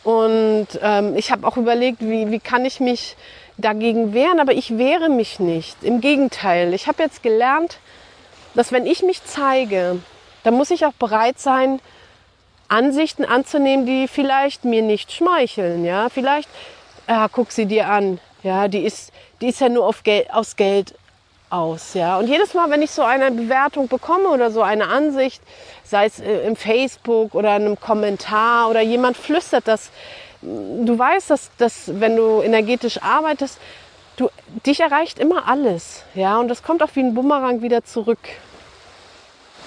Und 0.05 0.69
ähm, 0.81 1.17
ich 1.17 1.31
habe 1.31 1.47
auch 1.47 1.57
überlegt, 1.57 2.01
wie, 2.01 2.31
wie 2.31 2.41
kann 2.41 2.65
ich 2.65 2.81
mich 2.81 3.17
dagegen 3.59 4.15
wehren, 4.15 4.41
aber 4.41 4.53
ich 4.53 4.77
wehre 4.79 5.09
mich 5.09 5.39
nicht. 5.39 5.83
Im 5.83 6.01
Gegenteil, 6.01 6.75
ich 6.75 6.89
habe 6.89 7.03
jetzt 7.03 7.23
gelernt, 7.23 7.79
dass 8.55 8.73
wenn 8.73 8.87
ich 8.87 9.03
mich 9.03 9.25
zeige, 9.25 9.99
dann 10.45 10.55
muss 10.55 10.71
ich 10.71 10.85
auch 10.87 10.93
bereit 10.93 11.39
sein, 11.39 11.81
Ansichten 12.69 13.25
anzunehmen, 13.25 13.85
die 13.85 14.09
vielleicht 14.09 14.65
mir 14.65 14.83
nicht 14.83 15.13
schmeicheln. 15.13 15.85
Ja, 15.85 16.09
vielleicht, 16.09 16.49
ja, 17.09 17.29
guck 17.29 17.53
sie 17.53 17.67
dir 17.67 17.89
an. 17.89 18.19
Ja, 18.43 18.69
die 18.69 18.85
ist, 18.85 19.13
die 19.41 19.49
ist 19.49 19.61
ja 19.61 19.69
nur 19.69 19.87
auf 19.87 20.03
Gel 20.03 20.27
aus 20.33 20.57
Geld 20.57 20.95
aus. 21.51 21.95
Ja, 21.95 22.19
und 22.19 22.29
jedes 22.29 22.55
Mal, 22.55 22.71
wenn 22.71 22.83
ich 22.83 22.91
so 22.91 23.03
eine 23.03 23.31
Bewertung 23.31 23.89
bekomme 23.89 24.29
oder 24.29 24.51
so 24.51 24.63
eine 24.63 24.89
Ansicht, 24.89 25.43
sei 25.85 26.07
es 26.07 26.19
äh, 26.19 26.47
im 26.47 26.57
Facebook 26.57 27.35
oder 27.35 27.57
in 27.57 27.67
einem 27.67 27.81
Kommentar 27.81 28.71
oder 28.71 28.81
jemand 28.81 29.17
flüstert 29.17 29.69
das, 29.69 29.91
du 30.41 30.99
weißt, 30.99 31.31
dass, 31.31 31.51
dass 31.59 32.01
wenn 32.01 32.17
du 32.17 32.41
energetisch 32.41 33.03
arbeitest, 33.03 33.59
du, 34.17 34.31
dich 34.67 34.81
erreicht 34.81 35.19
immer 35.19 35.49
alles. 35.49 36.03
Ja, 36.15 36.39
und 36.39 36.49
das 36.49 36.63
kommt 36.63 36.83
auch 36.83 36.91
wie 36.95 37.01
ein 37.01 37.15
Bumerang 37.15 37.63
wieder 37.63 37.85
zurück. 37.85 38.19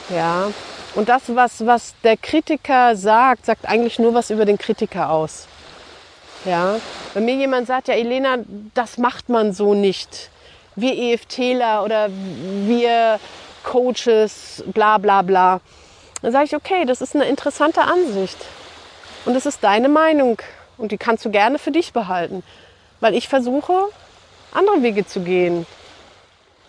Ja, 0.10 0.52
und 0.96 1.10
das, 1.10 1.24
was, 1.36 1.66
was 1.66 1.96
der 2.04 2.16
Kritiker 2.16 2.96
sagt, 2.96 3.46
sagt 3.46 3.68
eigentlich 3.68 4.00
nur 4.00 4.14
was 4.14 4.30
über 4.30 4.46
den 4.46 4.58
Kritiker 4.58 5.10
aus. 5.10 5.48
Ja, 6.46 6.75
wenn 7.14 7.25
mir 7.25 7.36
jemand 7.36 7.68
sagt, 7.68 7.88
ja, 7.88 7.96
Elena, 7.96 8.38
das 8.74 8.98
macht 8.98 9.30
man 9.30 9.52
so 9.52 9.74
nicht. 9.74 10.30
Wir 10.75 10.96
EFTler 10.96 11.84
oder 11.84 12.10
wir 12.10 13.20
Coaches, 13.64 14.64
bla 14.68 14.98
bla 15.00 15.22
bla. 15.22 15.60
Dann 16.22 16.32
sage 16.32 16.46
ich, 16.46 16.56
okay, 16.56 16.86
das 16.86 17.02
ist 17.02 17.16
eine 17.16 17.25
interessante 17.25 17.82
Ansicht. 17.82 18.38
Und 19.25 19.36
es 19.36 19.46
ist 19.46 19.64
deine 19.64 19.90
Meinung. 19.90 20.38
Und 20.78 20.92
die 20.92 20.98
kannst 20.98 21.25
du 21.25 21.32
gerne 21.32 21.58
für 21.58 21.72
dich 21.72 21.94
behalten. 21.94 22.44
Weil 23.00 23.16
ich 23.16 23.28
versuche, 23.28 23.74
andere 24.56 24.84
Wege 24.84 25.06
zu 25.06 25.22
gehen. 25.22 25.66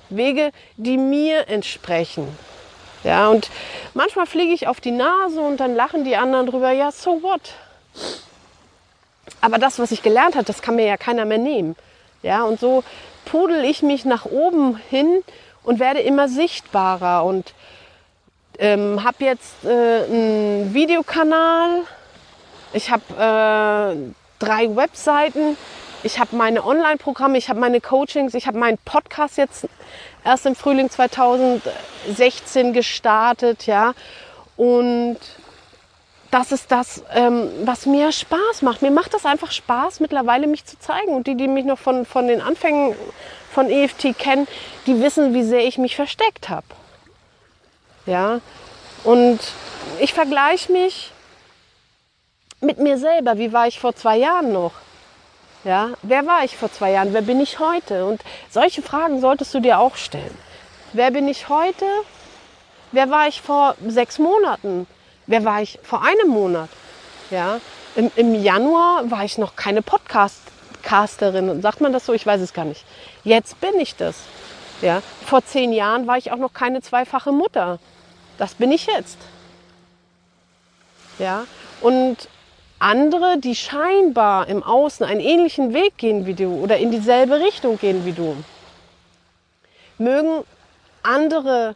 Wege, 0.09 0.53
die 0.77 0.99
mir 0.99 1.49
entsprechen. 1.49 2.29
Ja, 3.05 3.29
und 3.29 3.51
manchmal 3.95 4.27
fliege 4.27 4.53
ich 4.53 4.67
auf 4.69 4.81
die 4.81 4.91
Nase 4.91 5.41
und 5.41 5.59
dann 5.59 5.75
lachen 5.75 6.05
die 6.05 6.17
anderen 6.17 6.47
drüber, 6.47 6.73
ja, 6.73 6.91
so 6.91 7.23
what? 7.23 7.41
Aber 9.41 9.59
das, 9.59 9.79
was 9.79 9.93
ich 9.93 10.03
gelernt 10.03 10.35
habe, 10.35 10.45
das 10.45 10.63
kann 10.63 10.77
mir 10.77 10.87
ja 10.87 10.97
keiner 10.97 11.25
mehr 11.25 11.39
nehmen. 11.39 11.77
Ja, 12.23 12.43
und 12.43 12.59
so 12.59 12.83
pudel 13.25 13.65
ich 13.65 13.83
mich 13.83 14.05
nach 14.05 14.25
oben 14.25 14.77
hin 14.91 15.23
und 15.63 15.79
werde 15.79 16.01
immer 16.01 16.29
sichtbarer 16.29 17.25
und 17.25 17.55
ähm, 18.59 19.05
habe 19.05 19.25
jetzt 19.25 19.65
äh, 19.65 19.69
einen 19.69 20.75
Videokanal, 20.75 21.83
ich 22.73 22.91
habe 22.91 23.05
äh, 23.13 24.45
drei 24.45 24.75
Webseiten, 24.75 25.57
ich 26.03 26.19
habe 26.19 26.37
meine 26.37 26.65
Online-Programme, 26.65 27.39
ich 27.39 27.49
habe 27.49 27.61
meine 27.61 27.81
Coachings, 27.81 28.35
ich 28.35 28.47
habe 28.47 28.59
meinen 28.59 28.79
Podcast 28.85 29.39
jetzt 29.39 29.69
erst 30.25 30.47
im 30.47 30.55
Frühling 30.55 30.91
2016 30.91 32.73
gestartet, 32.73 33.67
ja. 33.67 33.95
Und 34.57 35.19
das 36.31 36.53
ist 36.53 36.71
das, 36.73 37.03
ähm, 37.15 37.49
was 37.65 37.87
mir 37.87 38.13
Spaß 38.13 38.63
macht. 38.63 38.83
Mir 38.83 38.91
macht 38.91 39.15
das 39.15 39.25
einfach 39.25 39.53
Spaß, 39.53 40.01
mittlerweile 40.01 40.47
mich 40.47 40.65
zu 40.65 40.79
zeigen. 40.79 41.15
Und 41.15 41.27
die, 41.27 41.37
die 41.37 41.49
mich 41.49 41.65
noch 41.65 41.79
von, 41.79 42.05
von 42.05 42.27
den 42.27 42.41
Anfängen 42.41 42.95
von 43.51 43.71
EFT 43.71 44.19
kennen, 44.19 44.47
die 44.87 45.01
wissen, 45.01 45.35
wie 45.35 45.45
sehr 45.45 45.65
ich 45.65 45.79
mich 45.79 45.97
versteckt 45.97 46.49
habe. 46.49 46.67
Ja. 48.07 48.41
Und 49.05 49.39
ich 50.01 50.13
vergleiche 50.13 50.73
mich 50.73 51.13
mit 52.61 52.79
mir 52.79 52.99
selber. 52.99 53.39
Wie 53.39 53.53
war 53.53 53.67
ich 53.67 53.79
vor 53.79 53.95
zwei 53.95 54.17
Jahren 54.17 54.53
noch? 54.53 54.73
Ja, 55.67 55.91
wer 56.03 56.25
war 56.27 56.45
ich 56.45 56.57
vor 56.57 56.71
zwei 56.71 56.93
Jahren? 56.93 57.13
Wer 57.13 57.23
bin 57.23 57.41
ich 57.41 57.59
heute? 57.59 58.07
Und 58.07 58.23
solche 58.49 58.83
Fragen 58.83 59.21
solltest 59.21 59.53
du 59.53 59.59
dir 59.59 59.81
auch 59.81 59.97
stellen. 59.97 60.39
Wer 60.93 61.11
bin 61.11 61.27
ich 61.27 61.49
heute? 61.49 61.85
Wer 62.93 63.11
war 63.11 63.27
ich 63.27 63.43
vor 63.43 63.75
sechs 63.85 64.21
Monaten? 64.21 64.87
Wer 65.27 65.45
war 65.45 65.63
ich 65.63 65.81
vor 65.83 66.05
einem 66.05 66.29
Monat? 66.29 66.69
Ja, 67.33 67.59
im, 67.97 68.13
im 68.15 68.41
Januar 68.41 69.11
war 69.11 69.25
ich 69.25 69.39
noch 69.39 69.57
keine 69.57 69.83
Podcasterin. 69.83 71.61
Sagt 71.61 71.81
man 71.81 71.93
das 71.93 72.07
so? 72.07 72.13
Ich 72.13 72.25
weiß 72.25 72.41
es 72.41 72.53
gar 72.53 72.65
nicht. 72.65 72.85
Jetzt 73.25 73.61
bin 73.61 73.81
ich 73.81 73.97
das. 73.97 74.21
Ja, 74.83 75.03
vor 75.25 75.45
zehn 75.45 75.73
Jahren 75.73 76.07
war 76.07 76.17
ich 76.17 76.31
auch 76.31 76.37
noch 76.37 76.53
keine 76.53 76.81
zweifache 76.81 77.33
Mutter. 77.33 77.81
Das 78.39 78.55
bin 78.55 78.71
ich 78.71 78.87
jetzt. 78.87 79.19
Ja, 81.19 81.45
und 81.81 82.29
andere, 82.79 83.39
die 83.39 83.55
scheinbar 83.55 84.49
im 84.49 84.63
Außen 84.63 85.05
einen 85.07 85.21
ähnlichen 85.21 85.73
Weg 85.73 85.97
gehen 85.97 86.27
wie 86.27 86.35
du 86.35 86.49
oder 86.63 86.77
in 86.79 86.91
dieselbe 86.91 87.41
Richtung 87.41 87.79
gehen 87.79 88.05
wie 88.05 88.13
du, 88.13 88.37
mögen 89.99 90.45
andere 91.03 91.75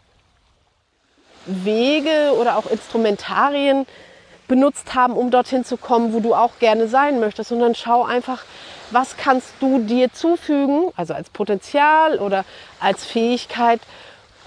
Wege 1.46 2.34
oder 2.38 2.58
auch 2.58 2.66
Instrumentarien 2.66 3.86
benutzt 4.46 4.94
haben, 4.94 5.14
um 5.14 5.30
dorthin 5.30 5.64
zu 5.64 5.76
kommen, 5.76 6.12
wo 6.12 6.20
du 6.20 6.34
auch 6.34 6.58
gerne 6.58 6.88
sein 6.88 7.20
möchtest. 7.20 7.52
Und 7.52 7.60
dann 7.60 7.74
schau 7.74 8.04
einfach, 8.04 8.44
was 8.90 9.16
kannst 9.16 9.54
du 9.60 9.78
dir 9.78 10.12
zufügen, 10.12 10.90
also 10.96 11.14
als 11.14 11.30
Potenzial 11.30 12.18
oder 12.18 12.44
als 12.80 13.04
Fähigkeit, 13.04 13.80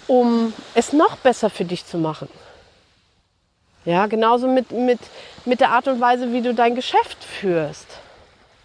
um 0.07 0.53
es 0.75 0.91
noch 0.91 1.15
besser 1.17 1.49
für 1.49 1.63
dich 1.63 1.85
zu 1.85 1.97
machen. 1.97 2.27
Ja, 3.85 4.05
genauso 4.05 4.47
mit, 4.47 4.71
mit, 4.71 4.99
mit 5.45 5.59
der 5.59 5.71
Art 5.71 5.87
und 5.87 5.99
Weise, 5.99 6.31
wie 6.31 6.41
du 6.41 6.53
dein 6.53 6.75
Geschäft 6.75 7.23
führst. 7.23 7.87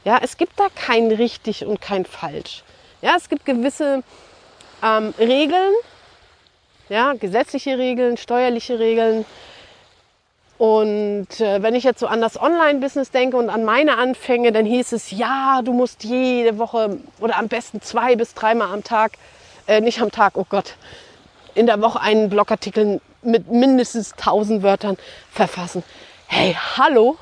Ja, 0.04 0.20
es 0.22 0.36
gibt 0.36 0.58
da 0.58 0.68
kein 0.74 1.10
richtig 1.10 1.64
und 1.66 1.80
kein 1.80 2.04
falsch. 2.04 2.62
Ja, 3.02 3.14
es 3.16 3.28
gibt 3.28 3.44
gewisse 3.44 4.02
ähm, 4.82 5.12
Regeln, 5.18 5.74
ja, 6.88 7.14
gesetzliche 7.14 7.78
Regeln, 7.78 8.16
steuerliche 8.16 8.78
Regeln. 8.78 9.24
Und 10.56 11.40
äh, 11.40 11.62
wenn 11.62 11.74
ich 11.74 11.84
jetzt 11.84 12.00
so 12.00 12.06
an 12.06 12.20
das 12.20 12.40
Online-Business 12.40 13.10
denke 13.10 13.36
und 13.36 13.50
an 13.50 13.64
meine 13.64 13.98
Anfänge, 13.98 14.50
dann 14.50 14.66
hieß 14.66 14.92
es, 14.92 15.10
ja, 15.10 15.62
du 15.64 15.72
musst 15.72 16.04
jede 16.04 16.58
Woche 16.58 16.98
oder 17.20 17.36
am 17.36 17.48
besten 17.48 17.80
zwei 17.80 18.16
bis 18.16 18.34
dreimal 18.34 18.72
am 18.72 18.82
Tag, 18.82 19.12
äh, 19.66 19.80
nicht 19.80 20.00
am 20.00 20.10
Tag, 20.10 20.36
oh 20.36 20.46
Gott, 20.48 20.74
in 21.54 21.66
der 21.66 21.80
Woche 21.80 22.00
einen 22.00 22.28
Blogartikel 22.28 23.00
mit 23.22 23.50
mindestens 23.50 24.12
1000 24.12 24.62
Wörtern 24.62 24.96
verfassen. 25.30 25.82
Hey, 26.26 26.56
hallo? 26.76 27.16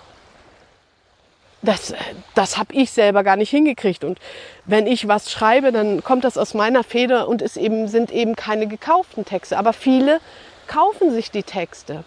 Das, 1.63 1.95
das 2.35 2.59
habe 2.59 2.75
ich 2.75 2.91
selber 2.91 3.25
gar 3.25 3.37
nicht 3.37 3.51
hingekriegt. 3.51 4.05
Und 4.05 4.19
wenn 4.67 4.87
ich 4.87 5.09
was 5.09 5.31
schreibe, 5.31 5.73
dann 5.73 6.05
kommt 6.05 6.25
das 6.25 6.39
aus 6.39 6.55
meiner 6.55 6.85
Feder 6.85 7.29
und 7.29 7.43
es 7.43 7.57
eben, 7.57 7.89
sind 7.89 8.13
eben 8.13 8.37
keine 8.37 8.67
gekauften 8.67 9.25
Texte. 9.25 9.59
Aber 9.59 9.73
viele 9.73 10.21
kaufen 10.67 11.11
sich 11.13 11.31
die 11.31 11.43
Texte. 11.43 12.05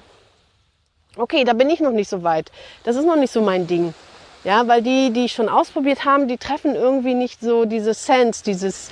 Okay, 1.17 1.43
da 1.43 1.53
bin 1.53 1.69
ich 1.69 1.79
noch 1.79 1.91
nicht 1.91 2.09
so 2.09 2.23
weit. 2.23 2.51
Das 2.83 2.95
ist 2.95 3.05
noch 3.05 3.15
nicht 3.15 3.33
so 3.33 3.41
mein 3.41 3.67
Ding. 3.67 3.93
Ja, 4.43 4.67
weil 4.67 4.81
die, 4.81 5.11
die 5.11 5.27
schon 5.27 5.49
ausprobiert 5.49 6.05
haben, 6.05 6.27
die 6.29 6.37
treffen 6.37 6.75
irgendwie 6.75 7.13
nicht 7.13 7.41
so 7.41 7.65
diese 7.65 7.93
Sense, 7.93 8.43
dieses, 8.43 8.89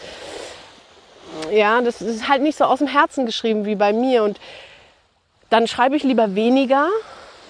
ja, 1.52 1.80
das 1.82 2.02
ist 2.02 2.28
halt 2.28 2.42
nicht 2.42 2.58
so 2.58 2.66
aus 2.66 2.80
dem 2.80 2.88
Herzen 2.88 3.26
geschrieben 3.26 3.66
wie 3.66 3.76
bei 3.76 3.94
mir. 3.94 4.24
Und 4.24 4.40
dann 5.50 5.68
schreibe 5.68 5.96
ich 5.96 6.04
lieber 6.04 6.36
weniger 6.36 6.88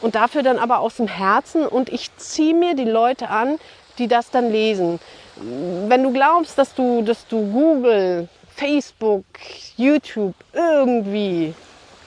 und 0.01 0.15
dafür 0.15 0.43
dann 0.43 0.59
aber 0.59 0.79
aus 0.79 0.97
dem 0.97 1.07
Herzen 1.07 1.65
und 1.65 1.89
ich 1.89 2.15
ziehe 2.17 2.53
mir 2.53 2.75
die 2.75 2.85
Leute 2.85 3.29
an, 3.29 3.59
die 3.97 4.07
das 4.07 4.29
dann 4.29 4.51
lesen. 4.51 4.99
Wenn 5.35 6.03
du 6.03 6.13
glaubst, 6.13 6.57
dass 6.57 6.73
du, 6.73 7.01
dass 7.01 7.27
du 7.27 7.51
Google, 7.51 8.27
Facebook, 8.55 9.25
YouTube 9.75 10.35
irgendwie 10.53 11.53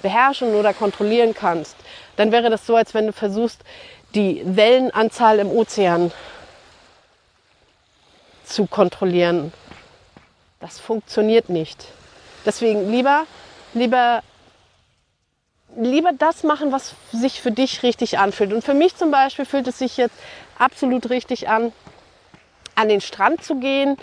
beherrschen 0.02 0.54
oder 0.54 0.72
kontrollieren 0.72 1.34
kannst, 1.34 1.76
dann 2.16 2.32
wäre 2.32 2.50
das 2.50 2.66
so, 2.66 2.76
als 2.76 2.94
wenn 2.94 3.06
du 3.06 3.12
versuchst, 3.12 3.60
die 4.14 4.42
Wellenanzahl 4.44 5.38
im 5.38 5.50
Ozean 5.50 6.12
zu 8.44 8.66
kontrollieren. 8.66 9.52
Das 10.58 10.80
funktioniert 10.80 11.48
nicht. 11.48 11.86
Deswegen 12.44 12.90
lieber, 12.90 13.26
lieber, 13.74 14.22
lieber 15.76 16.10
das 16.12 16.42
machen, 16.42 16.72
was 16.72 16.94
sich 17.12 17.40
für 17.40 17.52
dich 17.52 17.82
richtig 17.82 18.18
anfühlt. 18.18 18.52
Und 18.52 18.64
für 18.64 18.74
mich 18.74 18.96
zum 18.96 19.10
Beispiel 19.10 19.44
fühlt 19.44 19.68
es 19.68 19.78
sich 19.78 19.96
jetzt 19.96 20.14
absolut 20.58 21.10
richtig 21.10 21.48
an, 21.48 21.72
an 22.74 22.88
den 22.88 23.00
Strand 23.00 23.42
zu 23.44 23.56
gehen 23.56 23.96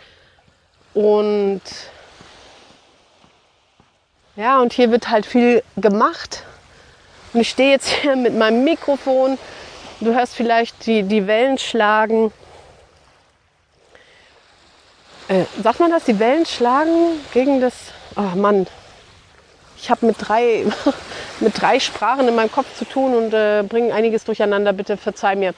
und 0.93 1.61
ja, 4.35 4.59
und 4.59 4.71
hier 4.71 4.91
wird 4.91 5.09
halt 5.09 5.25
viel 5.25 5.63
gemacht. 5.77 6.43
Und 7.33 7.41
ich 7.41 7.49
stehe 7.49 7.71
jetzt 7.71 7.87
hier 8.01 8.15
mit 8.15 8.35
meinem 8.35 8.63
Mikrofon. 8.63 9.37
Du 9.99 10.13
hörst 10.13 10.35
vielleicht 10.35 10.85
die, 10.85 11.03
die 11.03 11.25
Wellen 11.25 11.57
schlagen. 11.57 12.31
Äh, 15.27 15.45
sagt 15.61 15.79
man 15.79 15.91
das? 15.91 16.05
Die 16.05 16.19
Wellen 16.19 16.45
schlagen 16.45 17.19
gegen 17.33 17.61
das. 17.61 17.73
Oh 18.15 18.35
Mann. 18.35 18.67
Ich 19.79 19.89
habe 19.89 20.05
mit 20.05 20.15
drei, 20.19 20.65
mit 21.39 21.59
drei 21.61 21.79
Sprachen 21.79 22.27
in 22.27 22.35
meinem 22.35 22.51
Kopf 22.51 22.75
zu 22.77 22.85
tun 22.85 23.13
und 23.13 23.33
äh, 23.33 23.63
bringe 23.67 23.93
einiges 23.93 24.23
durcheinander. 24.23 24.73
Bitte 24.73 24.97
verzeih 24.97 25.35
mir, 25.35 25.53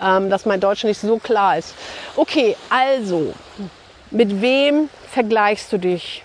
ähm, 0.00 0.30
dass 0.30 0.46
mein 0.46 0.60
Deutsch 0.60 0.84
nicht 0.84 1.00
so 1.00 1.18
klar 1.18 1.58
ist. 1.58 1.74
Okay, 2.16 2.56
also, 2.68 3.32
mit 4.10 4.40
wem 4.40 4.88
vergleichst 5.10 5.72
du 5.72 5.78
dich? 5.78 6.22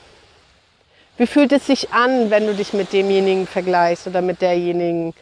Wie 1.17 1.27
fühlt 1.27 1.51
es 1.51 1.67
sich 1.67 1.91
an, 1.91 2.29
wenn 2.31 2.47
du 2.47 2.53
dich 2.53 2.73
mit 2.73 2.93
demjenigen 2.93 3.47
vergleichst 3.47 4.07
oder 4.07 4.21
mit 4.21 4.41
derjenigen? 4.41 5.13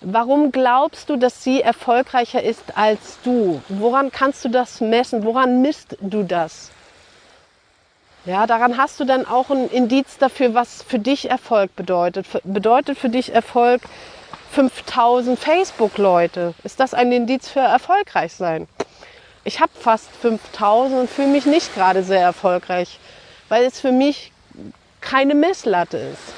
Warum 0.00 0.52
glaubst 0.52 1.08
du, 1.08 1.16
dass 1.16 1.42
sie 1.42 1.62
erfolgreicher 1.62 2.42
ist 2.42 2.76
als 2.76 3.18
du? 3.24 3.60
Woran 3.68 4.12
kannst 4.12 4.44
du 4.44 4.48
das 4.48 4.80
messen? 4.80 5.24
Woran 5.24 5.62
misst 5.62 5.96
du 6.00 6.22
das? 6.22 6.70
Ja, 8.26 8.48
daran 8.48 8.76
hast 8.76 8.98
du 8.98 9.04
dann 9.04 9.24
auch 9.24 9.50
ein 9.50 9.68
Indiz 9.68 10.18
dafür, 10.18 10.52
was 10.52 10.82
für 10.82 10.98
dich 10.98 11.30
Erfolg 11.30 11.76
bedeutet. 11.76 12.26
Bedeutet 12.42 12.98
für 12.98 13.08
dich 13.08 13.32
Erfolg 13.32 13.82
5000 14.50 15.38
Facebook-Leute? 15.38 16.54
Ist 16.64 16.80
das 16.80 16.92
ein 16.92 17.12
Indiz 17.12 17.48
für 17.48 17.60
erfolgreich 17.60 18.32
sein? 18.32 18.66
Ich 19.44 19.60
habe 19.60 19.70
fast 19.78 20.08
5000 20.22 21.02
und 21.02 21.08
fühle 21.08 21.28
mich 21.28 21.46
nicht 21.46 21.72
gerade 21.72 22.02
sehr 22.02 22.20
erfolgreich, 22.20 22.98
weil 23.48 23.64
es 23.64 23.78
für 23.78 23.92
mich 23.92 24.32
keine 25.00 25.36
Messlatte 25.36 25.98
ist. 25.98 26.34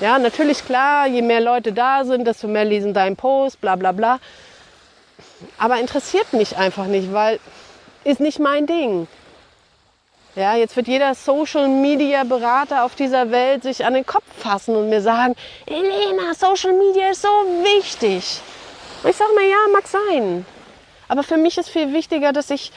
Ja, 0.00 0.18
natürlich 0.18 0.64
klar, 0.64 1.06
je 1.06 1.20
mehr 1.20 1.42
Leute 1.42 1.74
da 1.74 2.04
sind, 2.04 2.26
desto 2.26 2.48
mehr 2.48 2.64
lesen 2.64 2.94
deinen 2.94 3.16
Post, 3.16 3.60
bla 3.60 3.76
bla 3.76 3.92
bla. 3.92 4.20
Aber 5.58 5.78
interessiert 5.80 6.32
mich 6.32 6.56
einfach 6.56 6.86
nicht, 6.86 7.12
weil 7.12 7.40
ist 8.04 8.20
nicht 8.20 8.38
mein 8.38 8.66
Ding. 8.66 9.06
Ja, 10.38 10.54
jetzt 10.54 10.76
wird 10.76 10.86
jeder 10.86 11.14
Social 11.14 11.66
Media 11.66 12.22
Berater 12.22 12.84
auf 12.84 12.94
dieser 12.94 13.30
Welt 13.32 13.64
sich 13.64 13.84
an 13.84 13.94
den 13.94 14.06
Kopf 14.06 14.22
fassen 14.38 14.76
und 14.76 14.88
mir 14.88 15.00
sagen, 15.00 15.34
Elena, 15.66 16.32
Social 16.34 16.74
Media 16.74 17.10
ist 17.10 17.22
so 17.22 17.28
wichtig. 17.28 18.40
Und 19.02 19.10
ich 19.10 19.16
sage 19.16 19.32
mir, 19.34 19.48
ja, 19.48 19.56
mag 19.72 19.86
sein. 19.88 20.46
Aber 21.08 21.24
für 21.24 21.36
mich 21.36 21.58
ist 21.58 21.68
viel 21.68 21.92
wichtiger, 21.92 22.32
dass 22.32 22.50
ich 22.50 22.70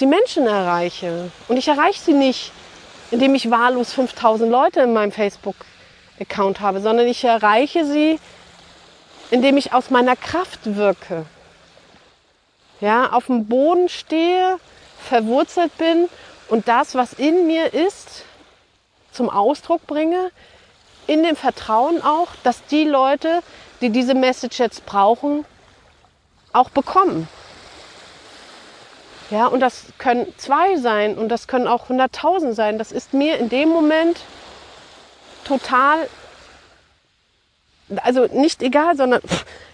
die 0.00 0.06
Menschen 0.06 0.46
erreiche. 0.46 1.30
Und 1.48 1.58
ich 1.58 1.68
erreiche 1.68 2.00
sie 2.00 2.14
nicht 2.14 2.52
indem 3.10 3.34
ich 3.34 3.50
wahllos 3.50 3.92
5000 3.92 4.50
Leute 4.50 4.80
in 4.80 4.92
meinem 4.92 5.12
Facebook-Account 5.12 6.60
habe, 6.60 6.80
sondern 6.80 7.06
ich 7.06 7.24
erreiche 7.24 7.84
sie, 7.84 8.18
indem 9.30 9.56
ich 9.56 9.72
aus 9.72 9.90
meiner 9.90 10.16
Kraft 10.16 10.60
wirke. 10.64 11.26
Ja, 12.80 13.12
auf 13.12 13.26
dem 13.26 13.46
Boden 13.46 13.88
stehe, 13.88 14.58
verwurzelt 15.08 15.76
bin 15.78 16.08
und 16.48 16.68
das, 16.68 16.94
was 16.94 17.12
in 17.12 17.46
mir 17.46 17.72
ist, 17.74 18.24
zum 19.12 19.30
Ausdruck 19.30 19.86
bringe, 19.86 20.30
in 21.06 21.22
dem 21.22 21.36
Vertrauen 21.36 22.02
auch, 22.02 22.28
dass 22.42 22.64
die 22.66 22.84
Leute, 22.84 23.42
die 23.80 23.90
diese 23.90 24.14
Message 24.14 24.58
jetzt 24.58 24.86
brauchen, 24.86 25.44
auch 26.52 26.70
bekommen. 26.70 27.28
Ja, 29.30 29.46
und 29.46 29.60
das 29.60 29.86
können 29.98 30.32
zwei 30.36 30.76
sein 30.76 31.18
und 31.18 31.28
das 31.28 31.48
können 31.48 31.66
auch 31.66 31.88
hunderttausend 31.88 32.54
sein. 32.54 32.78
Das 32.78 32.92
ist 32.92 33.12
mir 33.12 33.38
in 33.38 33.48
dem 33.48 33.68
Moment 33.68 34.20
total, 35.44 36.08
also 38.02 38.26
nicht 38.26 38.62
egal, 38.62 38.96
sondern 38.96 39.20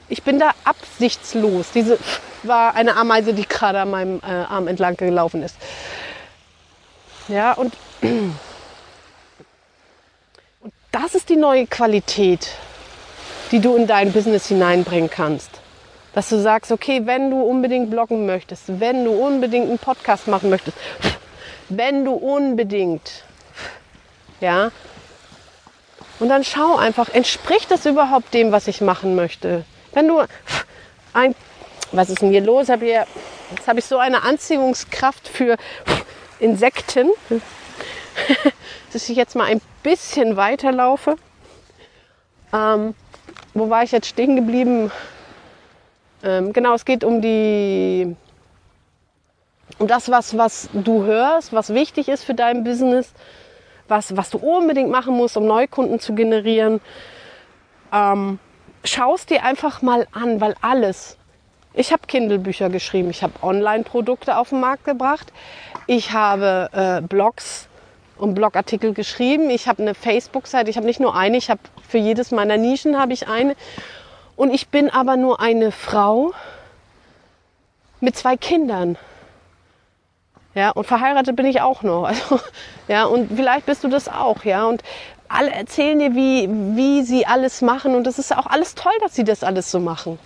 ich 0.08 0.22
bin 0.22 0.38
da 0.38 0.52
absichtslos. 0.64 1.70
Diese 1.72 1.98
war 2.42 2.74
eine 2.74 2.96
Ameise, 2.96 3.34
die 3.34 3.46
gerade 3.46 3.80
an 3.80 3.90
meinem 3.90 4.20
äh, 4.20 4.26
Arm 4.26 4.68
entlang 4.68 4.96
gelaufen 4.96 5.42
ist. 5.42 5.56
Ja, 7.32 7.52
und, 7.54 7.72
und 8.02 8.34
das 10.90 11.14
ist 11.14 11.30
die 11.30 11.36
neue 11.36 11.66
Qualität, 11.66 12.50
die 13.50 13.58
du 13.58 13.74
in 13.74 13.86
dein 13.86 14.12
Business 14.12 14.48
hineinbringen 14.48 15.08
kannst. 15.08 15.48
Dass 16.12 16.28
du 16.28 16.38
sagst, 16.38 16.70
okay, 16.70 17.06
wenn 17.06 17.30
du 17.30 17.40
unbedingt 17.40 17.90
bloggen 17.90 18.26
möchtest, 18.26 18.64
wenn 18.80 19.06
du 19.06 19.12
unbedingt 19.12 19.70
einen 19.70 19.78
Podcast 19.78 20.28
machen 20.28 20.50
möchtest, 20.50 20.76
wenn 21.70 22.04
du 22.04 22.12
unbedingt, 22.12 23.24
ja, 24.42 24.70
und 26.20 26.28
dann 26.28 26.44
schau 26.44 26.76
einfach, 26.76 27.08
entspricht 27.08 27.70
das 27.70 27.86
überhaupt 27.86 28.34
dem, 28.34 28.52
was 28.52 28.68
ich 28.68 28.82
machen 28.82 29.14
möchte? 29.14 29.64
Wenn 29.94 30.06
du 30.06 30.22
ein, 31.14 31.34
was 31.92 32.10
ist 32.10 32.20
denn 32.20 32.30
hier 32.30 32.42
los? 32.42 32.68
Hab 32.68 32.80
hier, 32.80 33.06
jetzt 33.56 33.66
habe 33.66 33.78
ich 33.78 33.86
so 33.86 33.96
eine 33.96 34.22
Anziehungskraft 34.22 35.28
für 35.28 35.56
Insekten, 36.42 37.10
dass 38.92 39.08
ich 39.08 39.16
jetzt 39.16 39.36
mal 39.36 39.44
ein 39.44 39.60
bisschen 39.82 40.36
weiterlaufe. 40.36 41.16
Ähm, 42.52 42.94
wo 43.54 43.70
war 43.70 43.82
ich 43.82 43.92
jetzt 43.92 44.08
stehen 44.08 44.36
geblieben? 44.36 44.90
Ähm, 46.22 46.52
genau, 46.52 46.74
es 46.74 46.84
geht 46.84 47.04
um 47.04 47.22
die 47.22 48.16
um 49.78 49.86
das, 49.86 50.10
was, 50.10 50.36
was 50.36 50.68
du 50.72 51.04
hörst, 51.04 51.52
was 51.52 51.72
wichtig 51.74 52.08
ist 52.08 52.24
für 52.24 52.34
dein 52.34 52.62
Business, 52.62 53.12
was, 53.88 54.16
was 54.16 54.30
du 54.30 54.38
unbedingt 54.38 54.90
machen 54.90 55.16
musst, 55.16 55.36
um 55.36 55.46
Neukunden 55.46 55.98
zu 55.98 56.14
generieren. 56.14 56.80
Ähm, 57.92 58.38
schaust 58.84 59.30
dir 59.30 59.44
einfach 59.44 59.82
mal 59.82 60.06
an, 60.12 60.40
weil 60.40 60.54
alles. 60.60 61.16
Ich 61.74 61.92
habe 61.92 62.06
Kindle-Bücher 62.06 62.68
geschrieben, 62.68 63.10
ich 63.10 63.22
habe 63.22 63.32
Online-Produkte 63.42 64.36
auf 64.36 64.50
den 64.50 64.60
Markt 64.60 64.84
gebracht, 64.84 65.32
ich 65.86 66.12
habe 66.12 66.68
äh, 66.72 67.00
Blogs 67.00 67.66
und 68.18 68.34
Blogartikel 68.34 68.92
geschrieben, 68.92 69.48
ich 69.48 69.68
habe 69.68 69.82
eine 69.82 69.94
Facebook-Seite, 69.94 70.68
ich 70.68 70.76
habe 70.76 70.86
nicht 70.86 71.00
nur 71.00 71.16
eine, 71.16 71.38
ich 71.38 71.48
habe 71.48 71.60
für 71.88 71.98
jedes 71.98 72.30
meiner 72.30 72.58
Nischen 72.58 72.98
habe 72.98 73.14
ich 73.14 73.26
eine 73.26 73.56
und 74.36 74.52
ich 74.52 74.68
bin 74.68 74.90
aber 74.90 75.16
nur 75.16 75.40
eine 75.40 75.72
Frau 75.72 76.32
mit 78.00 78.16
zwei 78.16 78.36
Kindern. 78.36 78.98
Ja, 80.54 80.70
und 80.70 80.86
verheiratet 80.86 81.34
bin 81.36 81.46
ich 81.46 81.62
auch 81.62 81.82
noch. 81.82 82.02
Also, 82.08 82.40
ja, 82.88 83.04
und 83.04 83.34
vielleicht 83.34 83.64
bist 83.64 83.84
du 83.84 83.88
das 83.88 84.08
auch, 84.08 84.44
ja. 84.44 84.66
Und 84.66 84.82
alle 85.28 85.50
erzählen 85.50 85.98
dir, 85.98 86.14
wie, 86.14 86.48
wie 86.76 87.02
sie 87.02 87.26
alles 87.26 87.62
machen. 87.62 87.94
Und 87.94 88.06
das 88.06 88.18
ist 88.18 88.36
auch 88.36 88.46
alles 88.46 88.74
toll, 88.74 88.92
dass 89.00 89.14
sie 89.14 89.24
das 89.24 89.44
alles 89.44 89.70
so 89.70 89.80
machen. 89.80 90.18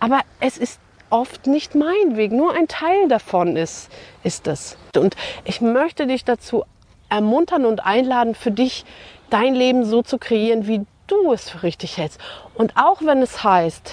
Aber 0.00 0.20
es 0.40 0.58
ist 0.58 0.80
oft 1.10 1.46
nicht 1.46 1.74
mein 1.74 2.16
Weg. 2.16 2.32
Nur 2.32 2.54
ein 2.54 2.68
Teil 2.68 3.08
davon 3.08 3.56
ist, 3.56 3.90
ist 4.22 4.46
das. 4.46 4.76
Und 4.96 5.16
ich 5.44 5.60
möchte 5.60 6.06
dich 6.06 6.24
dazu 6.24 6.64
ermuntern 7.08 7.64
und 7.64 7.84
einladen, 7.84 8.34
für 8.34 8.50
dich 8.50 8.84
dein 9.30 9.54
Leben 9.54 9.84
so 9.84 10.02
zu 10.02 10.18
kreieren, 10.18 10.66
wie 10.66 10.84
du 11.06 11.32
es 11.32 11.50
für 11.50 11.62
richtig 11.62 11.96
hältst. 11.96 12.20
Und 12.54 12.76
auch 12.76 13.02
wenn 13.02 13.22
es 13.22 13.42
heißt, 13.42 13.92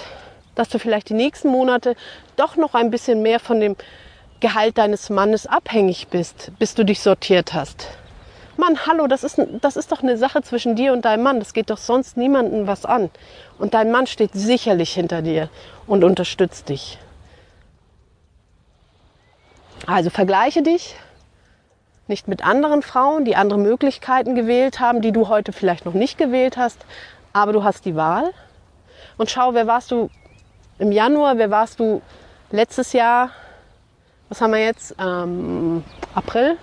dass 0.54 0.68
du 0.68 0.78
vielleicht 0.78 1.08
die 1.08 1.14
nächsten 1.14 1.48
Monate 1.48 1.96
doch 2.36 2.56
noch 2.56 2.74
ein 2.74 2.90
bisschen 2.90 3.22
mehr 3.22 3.40
von 3.40 3.60
dem 3.60 3.76
Gehalt 4.40 4.76
deines 4.76 5.08
Mannes 5.08 5.46
abhängig 5.46 6.08
bist, 6.08 6.52
bis 6.58 6.74
du 6.74 6.84
dich 6.84 7.00
sortiert 7.00 7.54
hast. 7.54 7.88
Mann, 8.56 8.86
hallo, 8.86 9.06
das 9.06 9.22
ist, 9.22 9.40
das 9.60 9.76
ist 9.76 9.92
doch 9.92 10.02
eine 10.02 10.16
Sache 10.16 10.42
zwischen 10.42 10.76
dir 10.76 10.92
und 10.92 11.04
deinem 11.04 11.22
Mann. 11.22 11.38
Das 11.38 11.52
geht 11.52 11.70
doch 11.70 11.78
sonst 11.78 12.16
niemandem 12.16 12.66
was 12.66 12.84
an. 12.84 13.10
Und 13.58 13.74
dein 13.74 13.90
Mann 13.90 14.06
steht 14.06 14.32
sicherlich 14.32 14.94
hinter 14.94 15.22
dir 15.22 15.50
und 15.86 16.04
unterstützt 16.04 16.68
dich. 16.68 16.98
Also 19.86 20.10
vergleiche 20.10 20.62
dich 20.62 20.96
nicht 22.08 22.28
mit 22.28 22.44
anderen 22.46 22.82
Frauen, 22.82 23.24
die 23.24 23.36
andere 23.36 23.58
Möglichkeiten 23.58 24.34
gewählt 24.34 24.80
haben, 24.80 25.00
die 25.00 25.12
du 25.12 25.28
heute 25.28 25.52
vielleicht 25.52 25.84
noch 25.84 25.94
nicht 25.94 26.18
gewählt 26.18 26.56
hast, 26.56 26.84
aber 27.32 27.52
du 27.52 27.64
hast 27.64 27.84
die 27.84 27.96
Wahl. 27.96 28.32
Und 29.18 29.30
schau, 29.30 29.54
wer 29.54 29.66
warst 29.66 29.90
du 29.90 30.08
im 30.78 30.92
Januar, 30.92 31.38
wer 31.38 31.50
warst 31.50 31.80
du 31.80 32.02
letztes 32.50 32.92
Jahr, 32.92 33.30
was 34.28 34.40
haben 34.40 34.52
wir 34.52 34.64
jetzt, 34.64 34.94
ähm, 34.98 35.84
April. 36.14 36.56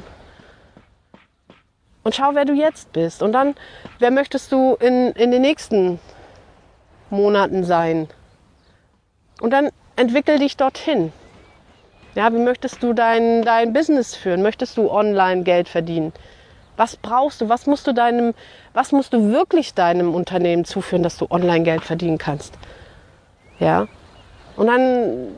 Und 2.04 2.16
schau, 2.16 2.32
wer 2.34 2.46
du 2.46 2.54
jetzt 2.54 2.92
bist. 2.94 3.24
Und 3.24 3.32
dann, 3.32 3.56
wer 4.00 4.12
möchtest 4.12 4.52
du 4.52 4.76
in, 4.76 5.12
in 5.14 5.32
den 5.32 5.42
nächsten 5.42 6.00
Monaten 7.10 7.64
sein? 7.64 8.08
Und 9.42 9.52
dann 9.52 9.70
entwickel 9.96 10.40
dich 10.40 10.58
dorthin. 10.58 11.14
Ja, 12.16 12.32
wie 12.32 12.38
möchtest 12.38 12.84
du 12.84 12.94
dein, 12.94 13.42
dein 13.42 13.74
Business 13.74 14.16
führen? 14.16 14.42
Möchtest 14.42 14.78
du 14.78 14.92
online 14.92 15.44
Geld 15.44 15.68
verdienen? 15.68 16.14
Was 16.78 16.96
brauchst 16.96 17.42
du? 17.42 17.50
Was 17.50 17.66
musst 17.66 17.88
du 17.88 17.94
deinem, 17.94 18.34
was 18.74 18.92
musst 18.92 19.14
du 19.14 19.32
wirklich 19.32 19.74
deinem 19.74 20.14
Unternehmen 20.14 20.66
zuführen, 20.66 21.04
dass 21.04 21.18
du 21.18 21.28
online 21.30 21.64
Geld 21.64 21.84
verdienen 21.84 22.18
kannst? 22.18 22.58
Ja. 23.60 23.88
Und 24.56 24.68
dann 24.68 25.30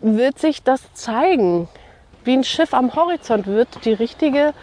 wird 0.00 0.38
sich 0.38 0.62
das 0.62 0.92
zeigen. 0.94 1.68
Wie 2.24 2.34
ein 2.34 2.44
Schiff 2.44 2.74
am 2.74 2.94
Horizont 2.94 3.46
wird 3.46 3.84
die 3.84 3.92
richtige, 3.92 4.54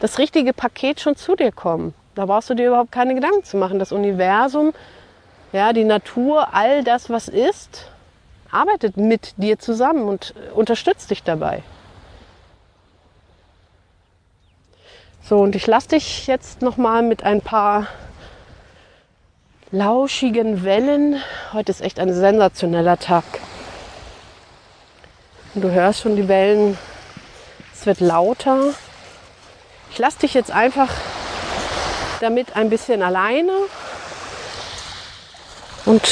das 0.00 0.18
richtige 0.18 0.52
Paket 0.52 1.00
schon 1.00 1.16
zu 1.16 1.36
dir 1.36 1.52
kommen. 1.52 1.94
Da 2.14 2.26
brauchst 2.26 2.50
du 2.50 2.54
dir 2.54 2.68
überhaupt 2.68 2.92
keine 2.92 3.14
Gedanken 3.14 3.44
zu 3.44 3.56
machen. 3.56 3.78
Das 3.78 3.92
Universum, 3.92 4.72
ja, 5.52 5.72
die 5.72 5.84
Natur, 5.84 6.54
all 6.54 6.82
das, 6.82 7.10
was 7.10 7.28
ist, 7.28 7.90
arbeitet 8.50 8.96
mit 8.96 9.34
dir 9.36 9.58
zusammen 9.58 10.08
und 10.08 10.34
unterstützt 10.54 11.10
dich 11.10 11.22
dabei. 11.22 11.62
So, 15.22 15.38
und 15.38 15.56
ich 15.56 15.66
lasse 15.66 15.88
dich 15.88 16.26
jetzt 16.26 16.62
nochmal 16.62 17.02
mit 17.02 17.24
ein 17.24 17.40
paar 17.40 17.88
lauschigen 19.72 20.62
Wellen. 20.62 21.20
Heute 21.52 21.72
ist 21.72 21.80
echt 21.80 21.98
ein 21.98 22.14
sensationeller 22.14 22.98
Tag. 22.98 23.24
Und 25.54 25.62
du 25.62 25.70
hörst 25.70 26.02
schon 26.02 26.16
die 26.16 26.28
Wellen. 26.28 26.78
Es 27.74 27.86
wird 27.86 28.00
lauter. 28.00 28.74
Ich 29.96 30.00
lasse 30.00 30.18
dich 30.18 30.34
jetzt 30.34 30.50
einfach 30.50 30.90
damit 32.20 32.54
ein 32.54 32.68
bisschen 32.68 33.02
alleine. 33.02 33.50
Und 35.86 36.02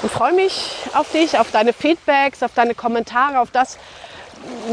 und 0.00 0.10
freue 0.10 0.32
mich 0.32 0.76
auf 0.94 1.12
dich, 1.12 1.38
auf 1.38 1.50
deine 1.50 1.74
Feedbacks, 1.74 2.42
auf 2.42 2.52
deine 2.54 2.74
Kommentare, 2.74 3.40
auf 3.40 3.50
das, 3.50 3.76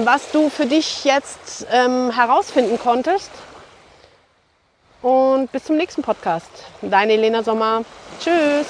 was 0.06 0.32
du 0.32 0.50
für 0.50 0.66
dich 0.66 1.04
jetzt 1.04 1.68
ähm, 1.70 2.12
herausfinden 2.12 2.80
konntest. 2.80 3.30
Und 5.02 5.52
bis 5.52 5.66
zum 5.66 5.76
nächsten 5.76 6.02
Podcast. 6.02 6.50
Deine 6.82 7.12
Elena 7.12 7.44
Sommer. 7.44 7.84
Tschüss. 8.22 8.68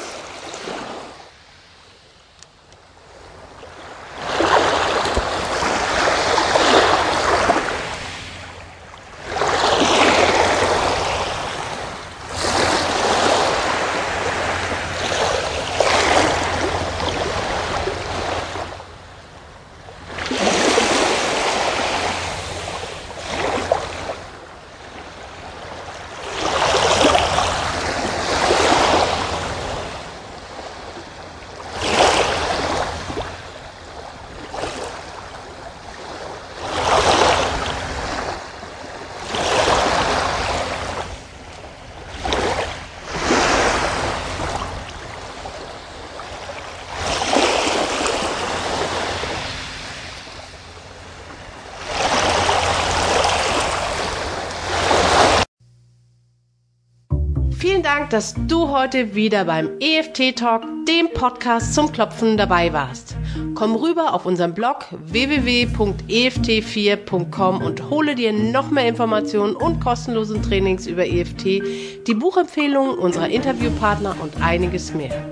Vielen 57.67 57.83
Dank, 57.83 58.11
dass 58.11 58.33
du 58.47 58.69
heute 58.69 59.13
wieder 59.13 59.45
beim 59.45 59.69
EFT 59.79 60.35
Talk, 60.37 60.63
dem 60.87 61.09
Podcast 61.13 61.73
zum 61.73 61.91
Klopfen 61.91 62.37
dabei 62.37 62.71
warst. 62.71 63.15
Komm 63.55 63.75
rüber 63.75 64.13
auf 64.13 64.25
unseren 64.25 64.53
Blog 64.53 64.85
www.eft4.com 64.91 67.61
und 67.61 67.89
hole 67.89 68.15
dir 68.15 68.31
noch 68.31 68.71
mehr 68.71 68.87
Informationen 68.87 69.53
und 69.55 69.81
kostenlosen 69.81 70.41
Trainings 70.41 70.87
über 70.87 71.05
EFT, 71.05 71.61
die 72.07 72.13
Buchempfehlungen 72.13 72.97
unserer 72.97 73.27
Interviewpartner 73.27 74.15
und 74.21 74.41
einiges 74.41 74.93
mehr. 74.93 75.25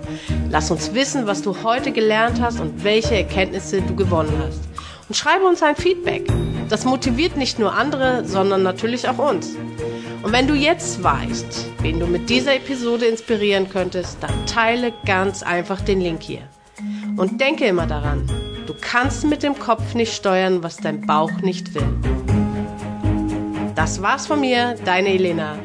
Lass 0.50 0.70
uns 0.70 0.94
wissen, 0.94 1.26
was 1.26 1.42
du 1.42 1.64
heute 1.64 1.94
gelernt 1.94 2.42
hast 2.42 2.60
und 2.60 2.84
welche 2.84 3.16
Erkenntnisse 3.16 3.82
du 3.82 3.96
gewonnen 3.96 4.34
hast. 4.46 4.60
Und 5.08 5.16
schreibe 5.16 5.46
uns 5.46 5.64
ein 5.64 5.78
Feedback. 5.78 6.28
Das 6.68 6.84
motiviert 6.84 7.38
nicht 7.38 7.60
nur 7.60 7.74
andere, 7.74 8.26
sondern 8.26 8.64
natürlich 8.64 9.08
auch 9.08 9.20
uns. 9.20 9.56
Und 10.26 10.32
wenn 10.32 10.48
du 10.48 10.56
jetzt 10.56 11.04
weißt, 11.04 11.68
wen 11.84 12.00
du 12.00 12.08
mit 12.08 12.32
dieser 12.32 12.56
Episode 12.56 13.06
inspirieren 13.06 13.70
könntest, 13.70 14.18
dann 14.22 14.34
teile 14.48 14.92
ganz 15.06 15.44
einfach 15.44 15.82
den 15.82 16.02
Link 16.02 16.24
hier. 16.24 16.42
Und 17.16 17.40
denke 17.40 17.66
immer 17.66 17.86
daran, 17.86 18.28
du 18.66 18.74
kannst 18.82 19.24
mit 19.26 19.44
dem 19.44 19.54
Kopf 19.60 19.94
nicht 19.94 20.16
steuern, 20.16 20.64
was 20.64 20.78
dein 20.78 21.06
Bauch 21.06 21.42
nicht 21.42 21.76
will. 21.76 21.86
Das 23.76 24.02
war's 24.02 24.26
von 24.26 24.40
mir, 24.40 24.74
deine 24.84 25.10
Elena. 25.10 25.60